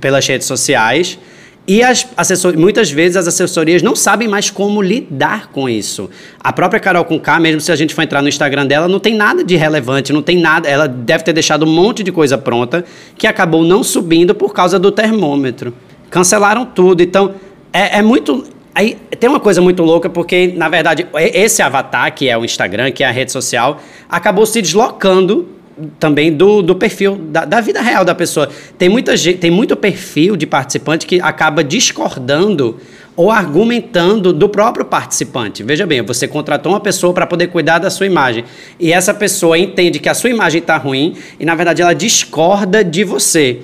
[0.00, 1.18] pelas redes sociais
[1.68, 2.56] e as assessor...
[2.56, 6.08] muitas vezes as assessorias não sabem mais como lidar com isso.
[6.40, 9.14] A própria Carol Conká, mesmo se a gente for entrar no Instagram dela, não tem
[9.14, 10.66] nada de relevante, não tem nada.
[10.66, 12.86] Ela deve ter deixado um monte de coisa pronta
[13.18, 15.74] que acabou não subindo por causa do termômetro.
[16.08, 17.02] Cancelaram tudo.
[17.02, 17.34] Então,
[17.70, 18.44] é, é muito.
[18.74, 22.92] Aí tem uma coisa muito louca, porque, na verdade, esse avatar, que é o Instagram,
[22.92, 25.57] que é a rede social, acabou se deslocando
[25.98, 28.48] também do, do perfil, da, da, vida real da pessoa.
[28.76, 32.78] Tem, muita tem muito perfil de participante que acaba discordando
[33.16, 35.62] ou argumentando do próprio participante.
[35.62, 38.44] Veja bem, você contratou uma pessoa para poder cuidar da sua imagem
[38.78, 42.84] e essa pessoa entende que a sua imagem está ruim e, na verdade, ela discorda
[42.84, 43.60] de você.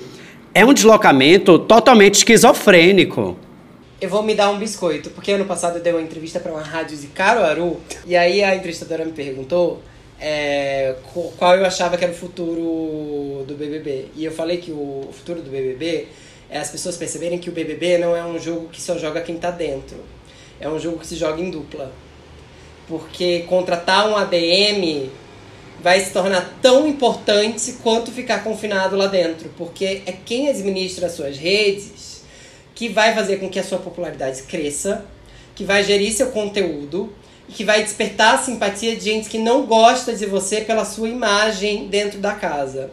[0.53, 3.37] É um deslocamento totalmente esquizofrênico.
[4.01, 6.61] Eu vou me dar um biscoito, porque ano passado eu dei uma entrevista para uma
[6.61, 9.81] rádio de Caruaru e aí a entrevistadora me perguntou
[10.19, 10.95] é,
[11.37, 14.07] qual eu achava que era o futuro do BBB.
[14.15, 16.07] E eu falei que o futuro do BBB
[16.49, 19.37] é as pessoas perceberem que o BBB não é um jogo que só joga quem
[19.37, 19.97] tá dentro.
[20.59, 21.91] É um jogo que se joga em dupla.
[22.87, 25.09] Porque contratar um ADM
[25.81, 29.49] vai se tornar tão importante quanto ficar confinado lá dentro.
[29.57, 32.23] Porque é quem administra as suas redes
[32.73, 35.05] que vai fazer com que a sua popularidade cresça,
[35.55, 37.11] que vai gerir seu conteúdo
[37.49, 41.87] que vai despertar a simpatia de gente que não gosta de você pela sua imagem
[41.87, 42.89] dentro da casa.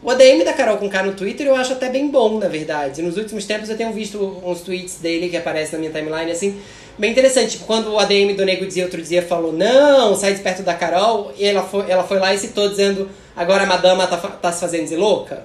[0.00, 3.02] O ADM da Carol com K no Twitter eu acho até bem bom, na verdade.
[3.02, 6.60] Nos últimos tempos eu tenho visto uns tweets dele que aparecem na minha timeline, assim,
[6.96, 7.52] bem interessante.
[7.52, 10.74] Tipo, quando o ADM do Nego Dia outro dia falou, não, sai de perto da
[10.74, 14.52] Carol, e ela foi, ela foi lá e citou dizendo, agora a madama tá, tá
[14.52, 15.44] se fazendo de louca.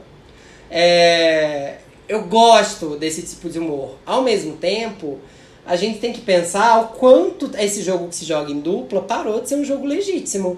[0.70, 3.96] É, eu gosto desse tipo de humor.
[4.06, 5.20] Ao mesmo tempo,
[5.66, 9.42] a gente tem que pensar o quanto esse jogo que se joga em dupla parou
[9.42, 10.58] de ser um jogo legítimo.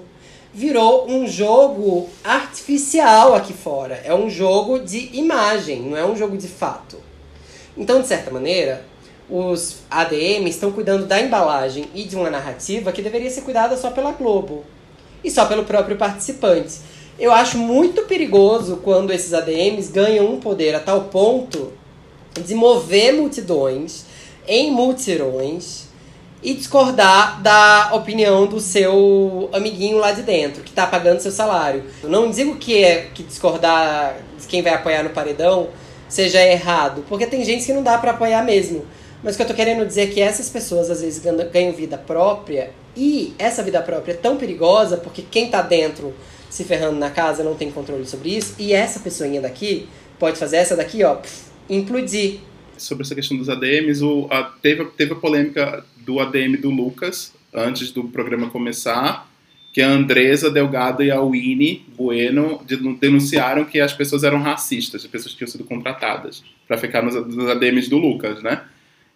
[0.53, 4.01] Virou um jogo artificial aqui fora.
[4.03, 6.97] É um jogo de imagem, não é um jogo de fato.
[7.77, 8.85] Então, de certa maneira,
[9.29, 13.91] os ADMs estão cuidando da embalagem e de uma narrativa que deveria ser cuidada só
[13.91, 14.63] pela Globo
[15.23, 16.79] e só pelo próprio participante.
[17.19, 21.73] Eu acho muito perigoso quando esses ADMs ganham um poder a tal ponto
[22.43, 24.05] de mover multidões
[24.47, 25.85] em mutirões
[26.41, 31.83] e discordar da opinião do seu amiguinho lá de dentro, que está pagando seu salário.
[32.03, 35.69] Eu não digo que é que discordar de quem vai apoiar no paredão
[36.07, 38.85] seja errado, porque tem gente que não dá para apoiar mesmo.
[39.23, 41.97] Mas o que eu tô querendo dizer é que essas pessoas às vezes ganham vida
[41.97, 46.13] própria e essa vida própria é tão perigosa porque quem tá dentro
[46.47, 50.57] se ferrando na casa não tem controle sobre isso e essa pessoinha daqui pode fazer
[50.57, 51.17] essa daqui, ó,
[51.67, 52.39] implodir
[52.77, 57.33] sobre essa questão dos ADMs, o, a, teve, teve a polêmica do ADM do Lucas,
[57.53, 59.29] antes do programa começar,
[59.73, 62.61] que a Andresa Delgado e a Winnie Bueno
[62.99, 67.13] denunciaram que as pessoas eram racistas, as pessoas que tinham sido contratadas para ficar nos,
[67.13, 68.61] nos, ADMs do Lucas, né?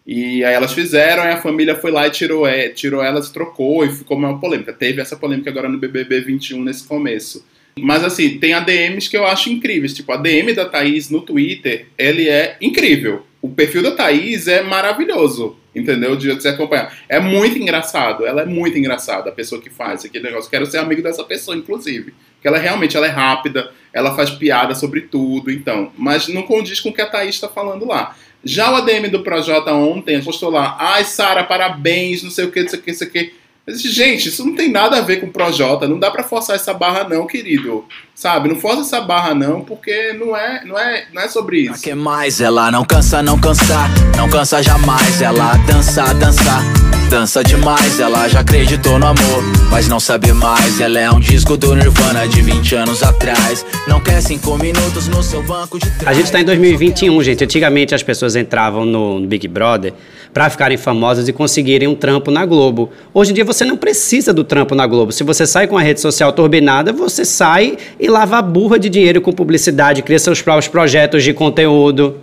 [0.06, 3.90] E aí elas fizeram, a família foi lá e tirou, é, tirou elas, trocou, e
[3.90, 4.72] ficou uma polêmica.
[4.72, 7.46] Teve essa polêmica agora no BBB 21 nesse começo.
[7.78, 9.94] Mas assim, tem ADMs que eu acho incríveis.
[9.94, 14.62] Tipo, a DM da Thaís no Twitter, ele é incrível o perfil da Thaís é
[14.62, 16.14] maravilhoso, entendeu?
[16.14, 16.94] De você acompanhar.
[17.08, 20.50] É muito engraçado, ela é muito engraçada, a pessoa que faz aquele negócio.
[20.50, 22.12] Quero ser amigo dessa pessoa, inclusive.
[22.34, 25.92] Porque ela realmente ela é rápida, ela faz piada sobre tudo, então.
[25.96, 28.14] Mas não condiz com o que a Thaís está falando lá.
[28.42, 32.62] Já o ADM do Projota ontem postou lá, ai, Sara, parabéns, não sei o que,
[32.62, 33.34] não sei o que, não sei o que.
[33.68, 35.86] Gente, isso não tem nada a ver com o Projota.
[35.86, 37.84] Não dá para forçar essa barra, não, querido.
[38.14, 38.48] Sabe?
[38.48, 41.82] Não força essa barra, não, porque não é, não é, não é sobre isso.
[41.82, 42.40] que mais?
[42.40, 45.22] Ela não cansa, não cansa, não cansa jamais.
[45.22, 46.99] Ela dança, dança.
[47.10, 50.80] Dança demais, ela já acreditou no amor, mas não sabe mais.
[50.80, 53.66] Ela é um disco do Nirvana de 20 anos atrás.
[53.88, 56.06] Não quer cinco minutos no seu banco de trás.
[56.06, 57.42] A gente está em 2021, gente.
[57.42, 59.92] Antigamente as pessoas entravam no Big Brother
[60.32, 62.90] para ficarem famosas e conseguirem um trampo na Globo.
[63.12, 65.10] Hoje em dia você não precisa do trampo na Globo.
[65.10, 68.88] Se você sai com a rede social turbinada, você sai e lava a burra de
[68.88, 72.20] dinheiro com publicidade, cria seus próprios projetos de conteúdo.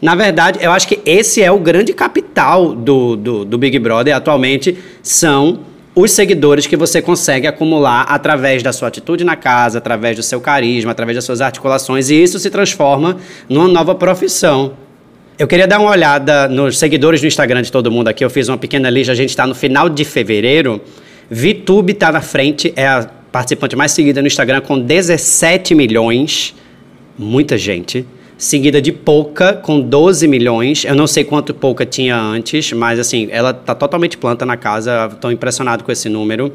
[0.00, 4.14] Na verdade, eu acho que esse é o grande capital do, do, do Big Brother
[4.14, 5.60] atualmente, são
[5.94, 10.40] os seguidores que você consegue acumular através da sua atitude na casa, através do seu
[10.40, 13.16] carisma, através das suas articulações, e isso se transforma
[13.48, 14.74] numa nova profissão.
[15.36, 18.24] Eu queria dar uma olhada nos seguidores do Instagram de todo mundo aqui.
[18.24, 20.80] Eu fiz uma pequena lista, a gente está no final de fevereiro.
[21.28, 26.54] VTube está na frente, é a participante mais seguida no Instagram com 17 milhões.
[27.16, 28.04] Muita gente
[28.38, 30.84] seguida de Pouca, com 12 milhões.
[30.84, 35.10] Eu não sei quanto Pouca tinha antes, mas assim, ela tá totalmente planta na casa,
[35.12, 36.52] estou impressionado com esse número.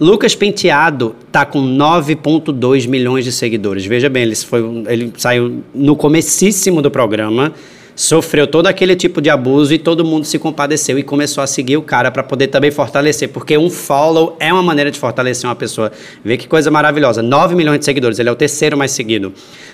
[0.00, 3.84] Lucas Penteado tá com 9.2 milhões de seguidores.
[3.84, 7.52] Veja bem, ele, foi, ele saiu no comecíssimo do programa
[7.98, 11.76] sofreu todo aquele tipo de abuso e todo mundo se compadeceu e começou a seguir
[11.76, 15.56] o cara para poder também fortalecer, porque um follow é uma maneira de fortalecer uma
[15.56, 15.90] pessoa.
[16.24, 17.22] Vê que coisa maravilhosa.
[17.22, 19.32] 9 milhões de seguidores, ele é o terceiro mais seguido.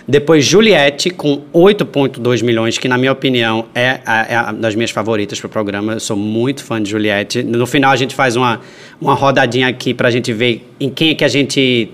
[0.08, 4.90] Depois Juliette com 8.2 milhões, que na minha opinião é, a, é a das minhas
[4.90, 5.92] favoritas para o programa.
[5.92, 7.42] Eu sou muito fã de Juliette.
[7.42, 8.58] No final a gente faz uma,
[8.98, 11.90] uma rodadinha aqui para a gente ver em quem é que a gente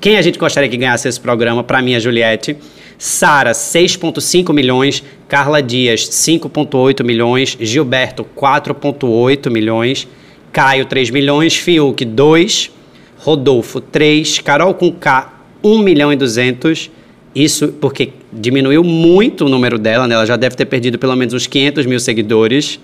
[0.00, 1.62] quem a gente gostaria que ganhasse esse programa.
[1.62, 2.56] Para mim, a Juliette.
[2.98, 5.02] Sara, 6,5 milhões.
[5.28, 7.56] Carla Dias, 5,8 milhões.
[7.60, 10.08] Gilberto, 4,8 milhões.
[10.52, 11.56] Caio, 3 milhões.
[11.56, 12.70] Fiuk, 2.
[13.18, 14.38] Rodolfo, 3.
[14.40, 15.32] Carol com K,
[15.62, 16.90] 1 milhão e 200.
[17.34, 20.14] Isso porque diminuiu muito o número dela, né?
[20.14, 22.80] Ela já deve ter perdido pelo menos uns 500 mil seguidores.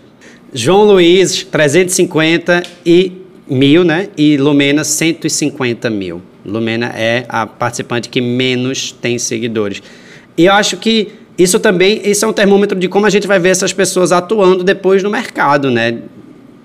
[0.53, 3.13] João Luiz, 350 e
[3.49, 4.09] mil, né?
[4.17, 6.21] E Lumena, 150 mil.
[6.45, 9.83] Lumena é a participante que menos tem seguidores.
[10.37, 13.39] E eu acho que isso também isso é um termômetro de como a gente vai
[13.39, 15.99] ver essas pessoas atuando depois no mercado, né?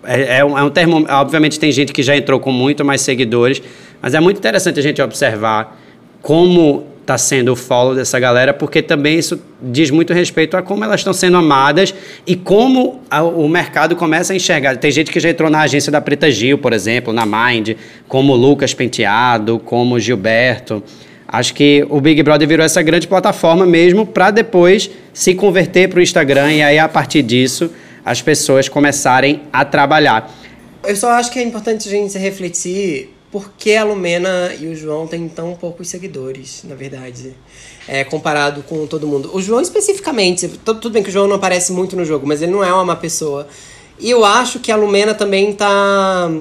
[0.03, 1.13] É, é, um, é um termômetro.
[1.15, 3.61] Obviamente, tem gente que já entrou com muito mais seguidores,
[4.01, 5.77] mas é muito interessante a gente observar
[6.21, 10.83] como está sendo o follow dessa galera, porque também isso diz muito respeito a como
[10.83, 14.75] elas estão sendo amadas e como a, o mercado começa a enxergar.
[14.75, 17.71] Tem gente que já entrou na agência da Preta Gil, por exemplo, na Mind,
[18.09, 20.83] como Lucas Penteado, como Gilberto.
[21.27, 25.99] Acho que o Big Brother virou essa grande plataforma mesmo para depois se converter para
[25.99, 27.69] o Instagram e aí a partir disso
[28.05, 30.33] as pessoas começarem a trabalhar.
[30.85, 34.75] Eu só acho que é importante a gente refletir por que a Lumena e o
[34.75, 37.35] João têm tão poucos seguidores, na verdade,
[37.85, 39.29] é, comparado com todo mundo.
[39.33, 42.53] O João especificamente, tudo bem que o João não aparece muito no jogo, mas ele
[42.53, 43.47] não é uma má pessoa.
[43.99, 46.31] E eu acho que a Lumena também tá.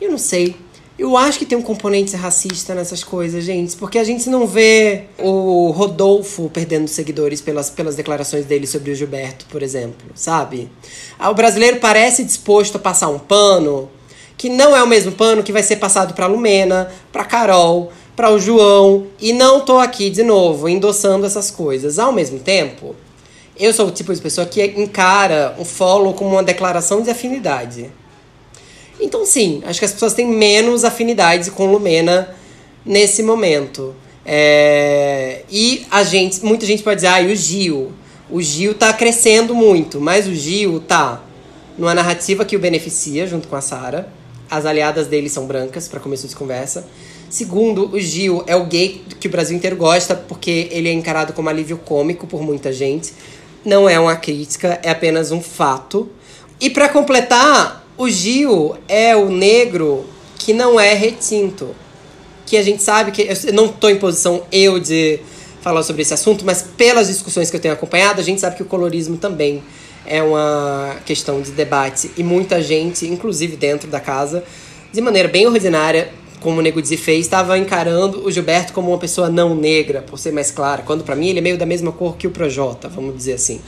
[0.00, 0.54] Eu não sei.
[0.98, 5.04] Eu acho que tem um componente racista nessas coisas, gente, porque a gente não vê
[5.18, 10.70] o Rodolfo perdendo seguidores pelas, pelas declarações dele sobre o Gilberto, por exemplo, sabe?
[11.18, 13.88] Ah, o brasileiro parece disposto a passar um pano
[14.36, 18.30] que não é o mesmo pano que vai ser passado para Lumena, para Carol, para
[18.30, 21.98] o João, e não tô aqui de novo endossando essas coisas.
[21.98, 22.94] Ao mesmo tempo,
[23.58, 27.90] eu sou o tipo de pessoa que encara o follow como uma declaração de afinidade.
[29.02, 32.34] Então, sim, acho que as pessoas têm menos afinidade com Lumena
[32.86, 33.94] nesse momento.
[34.24, 35.42] É...
[35.50, 37.92] E a gente, muita gente pode dizer, ah, e o Gil?
[38.30, 41.20] O Gil tá crescendo muito, mas o Gil tá
[41.76, 44.08] numa narrativa que o beneficia junto com a Sara.
[44.48, 46.86] As aliadas dele são brancas, para começo de conversa.
[47.28, 51.32] Segundo, o Gil é o gay que o Brasil inteiro gosta, porque ele é encarado
[51.32, 53.12] como alívio cômico por muita gente.
[53.64, 56.08] Não é uma crítica, é apenas um fato.
[56.60, 60.04] E para completar, o Gil é o negro
[60.38, 61.74] que não é retinto.
[62.46, 63.22] Que a gente sabe que.
[63.22, 65.20] Eu não estou em posição eu de
[65.60, 68.62] falar sobre esse assunto, mas pelas discussões que eu tenho acompanhado, a gente sabe que
[68.62, 69.62] o colorismo também
[70.04, 72.10] é uma questão de debate.
[72.16, 74.42] E muita gente, inclusive dentro da casa,
[74.92, 78.98] de maneira bem ordinária, como o Nego Di fez, estava encarando o Gilberto como uma
[78.98, 81.92] pessoa não negra, por ser mais clara, quando para mim ele é meio da mesma
[81.92, 83.60] cor que o Projota, vamos dizer assim.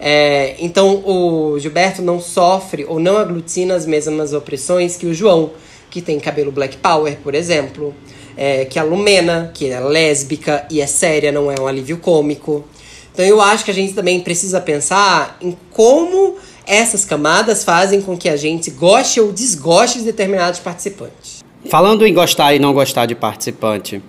[0.00, 5.50] É, então o Gilberto não sofre ou não aglutina as mesmas opressões que o João,
[5.90, 7.94] que tem cabelo black power, por exemplo.
[8.36, 12.64] É, que a Lumena, que é lésbica e é séria, não é um alívio cômico.
[13.12, 16.36] Então eu acho que a gente também precisa pensar em como
[16.66, 21.44] essas camadas fazem com que a gente goste ou desgoste de determinados participantes.
[21.68, 24.00] Falando em gostar e não gostar de participante,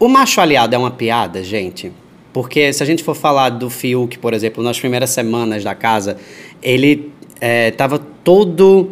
[0.00, 1.92] o macho aliado é uma piada, gente?
[2.34, 6.16] Porque se a gente for falar do Fiuk, por exemplo, nas primeiras semanas da casa,
[6.60, 8.90] ele estava todo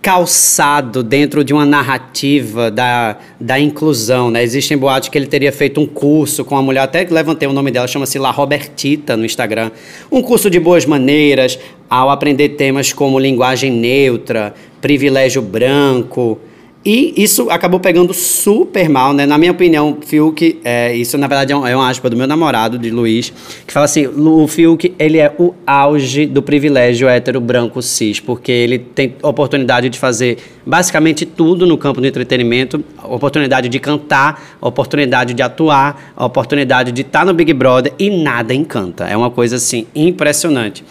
[0.00, 4.42] calçado dentro de uma narrativa da, da inclusão, né?
[4.42, 7.72] Existem boatos que ele teria feito um curso com a mulher, até levantei o nome
[7.72, 9.72] dela, chama-se La Robertita no Instagram.
[10.12, 11.58] Um curso de boas maneiras,
[11.90, 16.38] ao aprender temas como linguagem neutra, privilégio branco,
[16.84, 19.24] e isso acabou pegando super mal, né?
[19.24, 22.26] Na minha opinião, Fiuk, é, isso na verdade é um, é um aspa do meu
[22.26, 23.32] namorado, de Luiz,
[23.66, 28.52] que fala assim: o Fiuk, ele é o auge do privilégio hétero branco cis, porque
[28.52, 35.32] ele tem oportunidade de fazer basicamente tudo no campo do entretenimento: oportunidade de cantar, oportunidade
[35.32, 39.04] de atuar, oportunidade de estar no Big Brother e nada encanta.
[39.04, 40.84] É uma coisa assim impressionante.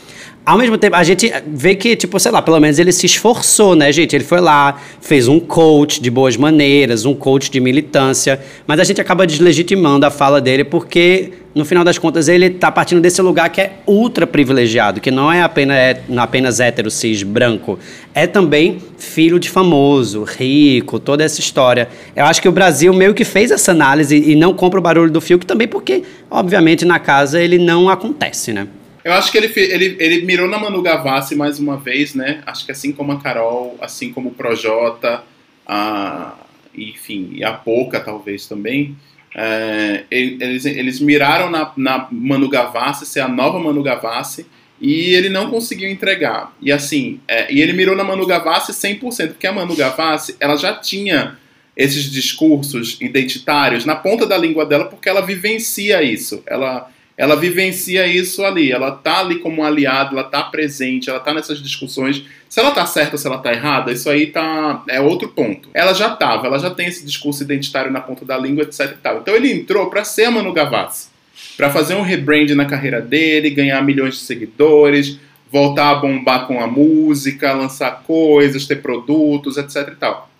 [0.45, 3.77] Ao mesmo tempo, a gente vê que, tipo, sei lá, pelo menos ele se esforçou,
[3.77, 4.13] né, gente?
[4.13, 8.83] Ele foi lá, fez um coach de boas maneiras, um coach de militância, mas a
[8.83, 13.21] gente acaba deslegitimando a fala dele porque, no final das contas, ele tá partindo desse
[13.21, 17.79] lugar que é ultra privilegiado, que não é apenas, é, apenas hétero, cis, branco,
[18.13, 21.87] é também filho de famoso, rico, toda essa história.
[22.13, 25.09] Eu acho que o Brasil meio que fez essa análise e não compra o barulho
[25.09, 28.67] do Fiuk também porque, obviamente, na casa ele não acontece, né?
[29.03, 32.41] Eu acho que ele, ele, ele mirou na Manu Gavassi mais uma vez, né?
[32.45, 35.23] Acho que assim como a Carol, assim como o Projota,
[35.67, 36.35] a,
[36.73, 38.95] enfim, e a Poca talvez também,
[39.35, 44.45] é, eles, eles miraram na, na Manu Gavassi, ser a nova Manu Gavassi,
[44.79, 46.55] e ele não conseguiu entregar.
[46.61, 50.55] E assim, é, e ele mirou na Manu Gavassi 100%, porque a Manu Gavassi, ela
[50.55, 51.37] já tinha
[51.75, 56.43] esses discursos identitários na ponta da língua dela, porque ela vivencia isso.
[56.45, 61.33] Ela ela vivencia isso ali, ela tá ali como aliado, ela tá presente, ela tá
[61.33, 62.23] nessas discussões.
[62.49, 65.69] Se ela tá certa se ela tá errada, isso aí tá é outro ponto.
[65.73, 68.97] Ela já tava, ela já tem esse discurso identitário na ponta da língua, etc e
[68.97, 69.17] tal.
[69.19, 71.09] Então ele entrou para ser Manu Gavassi,
[71.55, 75.19] para fazer um rebrand na carreira dele, ganhar milhões de seguidores,
[75.51, 80.31] voltar a bombar com a música, lançar coisas, ter produtos, etc e tal.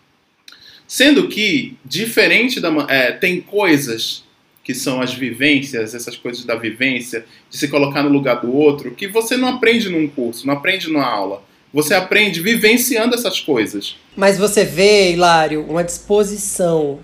[0.88, 2.70] Sendo que, diferente da.
[2.90, 4.24] É, tem coisas
[4.64, 8.92] que são as vivências, essas coisas da vivência, de se colocar no lugar do outro,
[8.92, 11.44] que você não aprende num curso, não aprende numa aula.
[11.74, 13.98] Você aprende vivenciando essas coisas.
[14.16, 17.00] Mas você vê, Hilário, uma disposição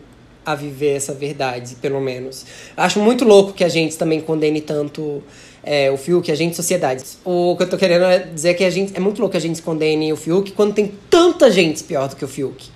[0.46, 2.46] a viver essa verdade, pelo menos.
[2.78, 5.22] Acho muito louco que a gente também condene tanto
[5.64, 7.04] é, o Fiuk, a gente sociedade.
[7.26, 9.42] O que eu tô querendo dizer é que a gente é muito louco que a
[9.42, 12.68] gente condene o Fiuk quando tem tanta gente pior do que o Fiuk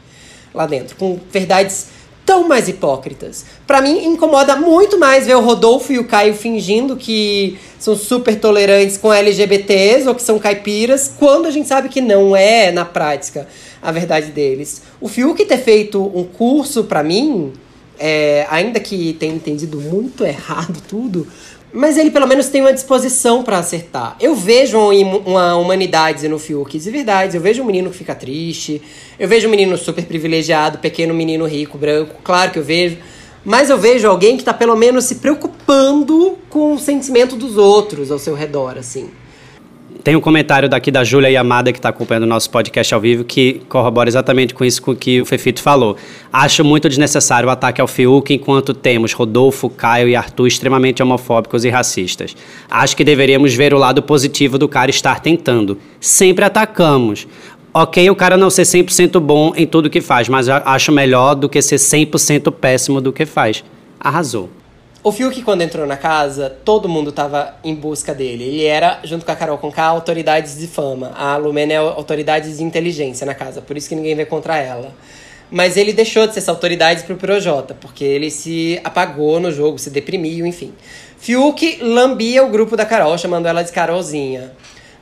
[0.53, 1.87] lá dentro, com verdades
[2.25, 3.45] tão mais hipócritas.
[3.67, 8.39] Para mim, incomoda muito mais ver o Rodolfo e o Caio fingindo que são super
[8.39, 12.85] tolerantes com LGBTs ou que são caipiras, quando a gente sabe que não é, na
[12.85, 13.47] prática,
[13.81, 14.81] a verdade deles.
[15.01, 17.51] O Fiuk ter feito um curso, para mim,
[17.99, 21.27] é, ainda que tenha entendido muito errado tudo,
[21.73, 24.15] mas ele pelo menos tem uma disposição para acertar.
[24.19, 27.35] Eu vejo uma humanidade no Fiuk de verdade.
[27.35, 28.79] Eu vejo um menino que fica triste.
[29.17, 32.15] Eu vejo um menino super privilegiado, pequeno menino rico, branco.
[32.23, 32.97] Claro que eu vejo.
[33.43, 38.11] Mas eu vejo alguém que tá pelo menos se preocupando com o sentimento dos outros
[38.11, 39.09] ao seu redor, assim.
[40.03, 43.23] Tem um comentário daqui da Júlia Yamada, que está acompanhando o nosso podcast ao vivo,
[43.23, 45.95] que corrobora exatamente com isso com que o Fefito falou.
[46.31, 51.63] Acho muito desnecessário o ataque ao Fiuk enquanto temos Rodolfo, Caio e Arthur extremamente homofóbicos
[51.63, 52.35] e racistas.
[52.69, 55.77] Acho que deveríamos ver o lado positivo do cara estar tentando.
[56.01, 57.25] Sempre atacamos.
[57.73, 61.47] Ok, o cara não ser 100% bom em tudo que faz, mas acho melhor do
[61.47, 63.63] que ser 100% péssimo do que faz.
[63.97, 64.49] Arrasou.
[65.05, 68.45] O Fiuk, quando entrou na casa, todo mundo tava em busca dele.
[68.45, 71.11] Ele era, junto com a Carol Conká, autoridades de fama.
[71.17, 74.95] A Lumena é autoridades de inteligência na casa, por isso que ninguém vê contra ela.
[75.51, 79.77] Mas ele deixou de ser essa autoridade pro Projota, porque ele se apagou no jogo,
[79.77, 80.73] se deprimiu, enfim.
[81.17, 84.53] Fiuk lambia o grupo da Carol, chamando ela de Carolzinha.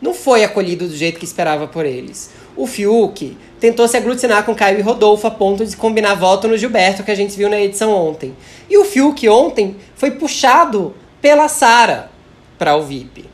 [0.02, 2.32] Não foi acolhido do jeito que esperava por eles.
[2.62, 6.56] O Fiuk tentou se aglutinar com Caio e Rodolfo a ponto de combinar voto no
[6.56, 8.36] Gilberto, que a gente viu na edição ontem.
[8.70, 12.12] E o Fiuk ontem foi puxado pela Sara
[12.60, 13.26] para o VIP.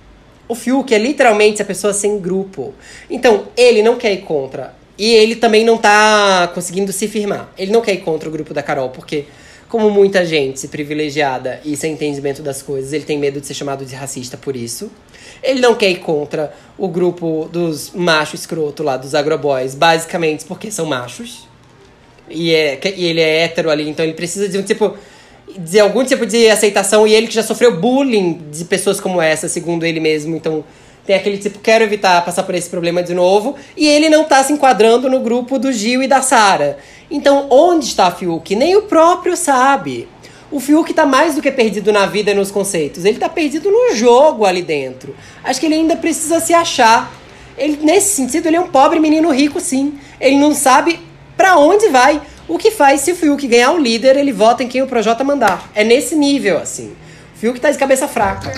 [0.48, 2.74] O Fiuk é literalmente a pessoa sem grupo.
[3.10, 4.74] Então, ele não quer ir contra.
[4.98, 7.52] E ele também não tá conseguindo se firmar.
[7.58, 9.26] Ele não quer ir contra o grupo da Carol, porque,
[9.70, 13.86] como muita gente privilegiada e sem entendimento das coisas, ele tem medo de ser chamado
[13.86, 14.90] de racista por isso.
[15.44, 20.72] Ele não quer ir contra o grupo dos machos escroto lá, dos agroboys, basicamente porque
[20.72, 21.48] são machos.
[22.30, 24.96] E, é, e ele é hétero ali, então ele precisa de um tipo.
[25.58, 27.06] de algum tipo de aceitação.
[27.06, 30.36] E ele que já sofreu bullying de pessoas como essa, segundo ele mesmo.
[30.36, 30.64] Então
[31.08, 33.56] tem aquele tipo, quero evitar passar por esse problema de novo.
[33.78, 36.78] E ele não tá se enquadrando no grupo do Gil e da Sara.
[37.10, 38.54] Então, onde está Fiuk?
[38.54, 40.06] Nem o próprio sabe.
[40.52, 43.06] O Fiuk tá mais do que perdido na vida e nos conceitos.
[43.06, 45.16] Ele tá perdido no jogo ali dentro.
[45.46, 47.10] Acho que ele ainda precisa se achar.
[47.58, 49.98] Ele, nesse sentido, ele é um pobre menino rico, sim.
[50.20, 51.00] Ele não sabe
[51.38, 52.22] pra onde vai.
[52.50, 55.24] O que faz se o Fiuk ganhar o líder, ele vota em quem o Projota
[55.24, 55.72] mandar.
[55.74, 56.94] É nesse nível, assim.
[57.34, 58.52] O Fiuk tá de cabeça fraca.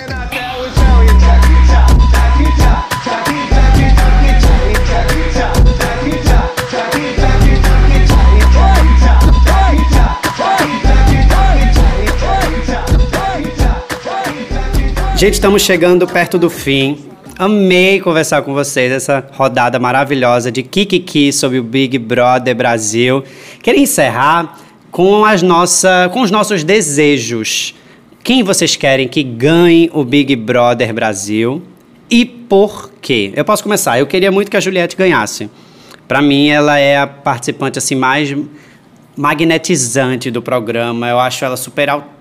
[15.20, 16.96] Gente, estamos chegando perto do fim.
[17.38, 23.22] Amei conversar com vocês essa rodada maravilhosa de Kikiki sobre o Big Brother Brasil.
[23.62, 24.58] Queria encerrar
[24.90, 27.74] com, as nossa, com os nossos desejos.
[28.24, 31.62] Quem vocês querem que ganhe o Big Brother Brasil
[32.08, 33.30] e por quê?
[33.36, 33.98] Eu posso começar.
[33.98, 35.50] Eu queria muito que a Juliette ganhasse.
[36.08, 38.34] Para mim, ela é a participante assim mais
[39.14, 41.10] magnetizante do programa.
[41.10, 42.19] Eu acho ela super autêntica.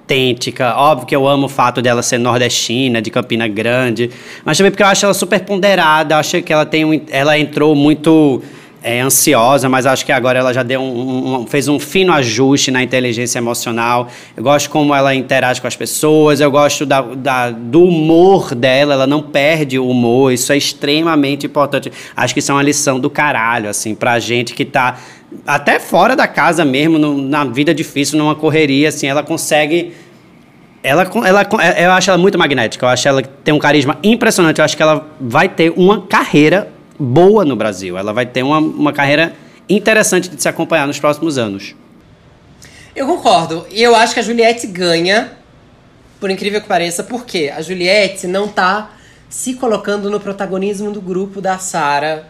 [0.76, 4.10] Óbvio que eu amo o fato dela ser nordestina, de Campina Grande,
[4.44, 6.18] mas também porque eu acho ela super ponderada.
[6.18, 8.42] Acho que ela tem um, ela entrou muito
[8.82, 12.72] é, ansiosa, mas acho que agora ela já deu um, um, fez um fino ajuste
[12.72, 14.08] na inteligência emocional.
[14.36, 18.94] Eu gosto como ela interage com as pessoas, eu gosto da, da, do humor dela,
[18.94, 21.92] ela não perde o humor, isso é extremamente importante.
[22.16, 24.98] Acho que isso é uma lição do caralho, assim, pra gente que tá
[25.46, 29.94] até fora da casa mesmo, no, na vida difícil, numa correria, assim, ela consegue.
[30.82, 34.66] Ela, ela, eu acho ela muito magnética, eu acho ela tem um carisma impressionante, eu
[34.66, 38.94] acho que ela vai ter uma carreira boa no Brasil, ela vai ter uma, uma
[38.94, 39.36] carreira
[39.68, 41.76] interessante de se acompanhar nos próximos anos.
[42.96, 45.34] Eu concordo, e eu acho que a Juliette ganha,
[46.20, 48.92] por incrível que pareça, porque a Juliette não tá
[49.30, 52.26] se colocando no protagonismo do grupo da Sara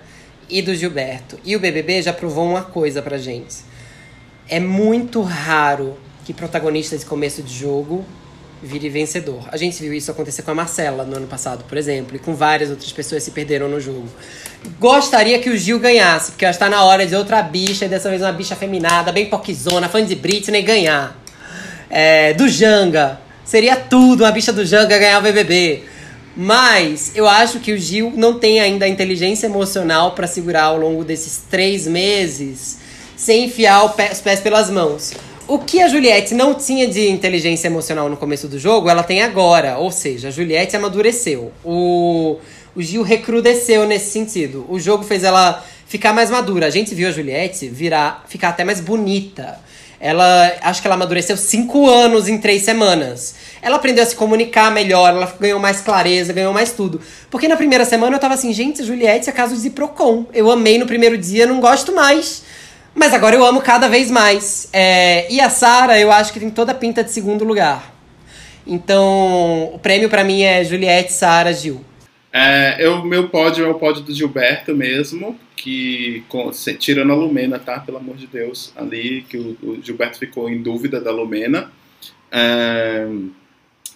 [0.49, 1.39] e do Gilberto.
[1.43, 3.57] E o BBB já provou uma coisa pra gente.
[4.47, 8.05] É muito raro que protagonista de começo de jogo
[8.61, 9.47] vire vencedor.
[9.51, 12.35] A gente viu isso acontecer com a Marcela no ano passado, por exemplo, e com
[12.35, 14.07] várias outras pessoas se perderam no jogo.
[14.77, 18.21] Gostaria que o Gil ganhasse, porque está na hora de outra bicha, e dessa vez
[18.21, 21.17] uma bicha feminada, bem poquizona, fã de Britney, ganhar.
[21.89, 23.19] É, do Janga.
[23.45, 25.83] Seria tudo uma bicha do Janga ganhar o BBB.
[26.41, 30.77] Mas eu acho que o Gil não tem ainda a inteligência emocional para segurar ao
[30.77, 32.77] longo desses três meses
[33.17, 35.11] sem enfiar pé, os pés pelas mãos.
[35.45, 39.21] O que a Juliette não tinha de inteligência emocional no começo do jogo, ela tem
[39.21, 39.79] agora.
[39.79, 41.51] Ou seja, a Juliette amadureceu.
[41.61, 42.37] O,
[42.73, 44.65] o Gil recrudesceu nesse sentido.
[44.69, 46.67] O jogo fez ela ficar mais madura.
[46.67, 49.59] A gente viu a Juliette virar, ficar até mais bonita.
[49.99, 53.35] Ela, acho que ela amadureceu cinco anos em três semanas.
[53.61, 57.01] Ela aprendeu a se comunicar melhor, ela ganhou mais clareza, ganhou mais tudo.
[57.29, 60.25] Porque na primeira semana eu tava assim, gente, Juliette é caso de Procon.
[60.33, 62.43] Eu amei no primeiro dia, não gosto mais.
[62.95, 64.69] Mas agora eu amo cada vez mais.
[64.71, 67.93] É, e a Sara, eu acho que tem toda a pinta de segundo lugar.
[68.65, 71.83] Então, o prêmio para mim é Juliette, Sara, Gil.
[72.31, 77.15] É, eu, meu pódio é o pódio do Gilberto mesmo, que com, se, tirando a
[77.15, 77.79] Lumena, tá?
[77.79, 81.71] Pelo amor de Deus, ali que o, o Gilberto ficou em dúvida da Lumena.
[82.31, 83.07] É,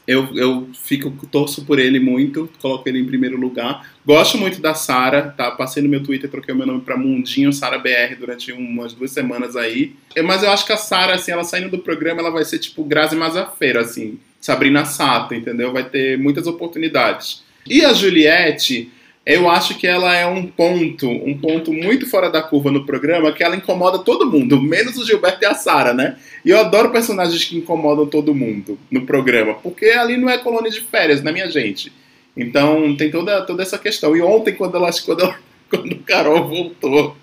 [0.05, 3.87] eu, eu fico, torço por ele muito, coloco ele em primeiro lugar.
[4.05, 5.51] Gosto muito da Sara, tá?
[5.51, 9.11] Passei no meu Twitter, troquei o meu nome para Mundinho Sara BR durante umas duas
[9.11, 9.95] semanas aí.
[10.25, 12.83] Mas eu acho que a Sara, assim, ela saindo do programa, ela vai ser tipo
[12.83, 15.71] Grazi Mazafeira, assim, Sabrina Sato, entendeu?
[15.71, 17.43] Vai ter muitas oportunidades.
[17.65, 18.91] E a Juliette,
[19.25, 23.31] eu acho que ela é um ponto, um ponto muito fora da curva no programa,
[23.31, 26.17] que ela incomoda todo mundo, menos o Gilberto e a Sara, né?
[26.43, 30.69] E eu adoro personagens que incomodam todo mundo no programa, porque ali não é colônia
[30.69, 31.91] de férias, né, minha gente?
[32.35, 34.15] Então tem toda, toda essa questão.
[34.15, 35.39] E ontem, quando ela, quando, ela,
[35.69, 37.15] quando o Carol voltou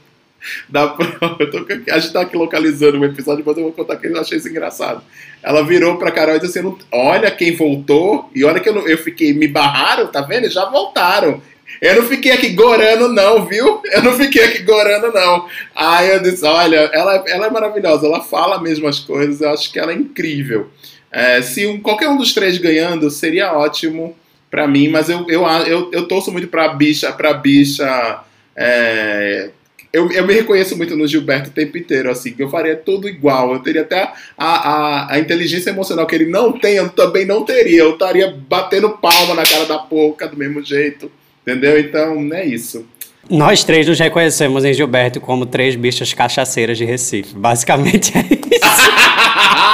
[0.69, 3.97] da prova, eu tô, a gente tá aqui localizando o episódio, mas eu vou contar
[3.97, 5.03] que eu achei isso engraçado.
[5.43, 8.99] Ela virou pra Carol e disse assim: Olha quem voltou, e olha que eu, eu
[8.99, 10.49] fiquei, me barraram, tá vendo?
[10.51, 11.43] Já voltaram.
[11.81, 13.81] Eu não fiquei aqui gorando, não, viu?
[13.93, 15.47] Eu não fiquei aqui gorando, não.
[15.75, 19.73] Aí eu disse: olha, ela, ela é maravilhosa, ela fala mesmo as coisas, eu acho
[19.73, 20.69] que ela é incrível.
[21.13, 24.17] É, se um, qualquer um dos três ganhando, seria ótimo
[24.51, 28.21] para mim, mas eu, eu, eu, eu torço muito pra bicha, pra bicha.
[28.57, 29.51] É,
[29.93, 33.09] eu, eu me reconheço muito no Gilberto o tempo inteiro, assim, que eu faria tudo
[33.09, 33.53] igual.
[33.53, 37.45] Eu teria até a, a, a inteligência emocional que ele não tem, eu também não
[37.45, 37.81] teria.
[37.81, 41.11] Eu estaria batendo palma na cara da porca do mesmo jeito.
[41.43, 41.79] Entendeu?
[41.81, 42.87] Então, é isso.
[43.29, 47.35] Nós três nos reconhecemos em Gilberto como três bichas cachaceiras de Recife.
[47.35, 48.91] Basicamente é isso.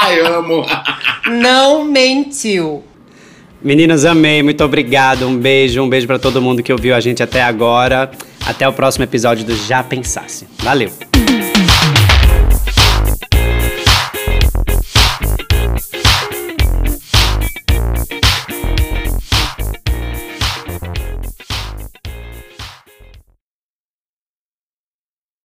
[0.16, 0.64] Eu amo.
[1.26, 2.82] Não mentiu.
[3.62, 4.42] Meninas, amei.
[4.42, 5.26] Muito obrigado.
[5.26, 5.82] Um beijo.
[5.82, 8.10] Um beijo para todo mundo que ouviu a gente até agora.
[8.47, 10.47] Até o próximo episódio do Já Pensasse.
[10.62, 10.92] Valeu.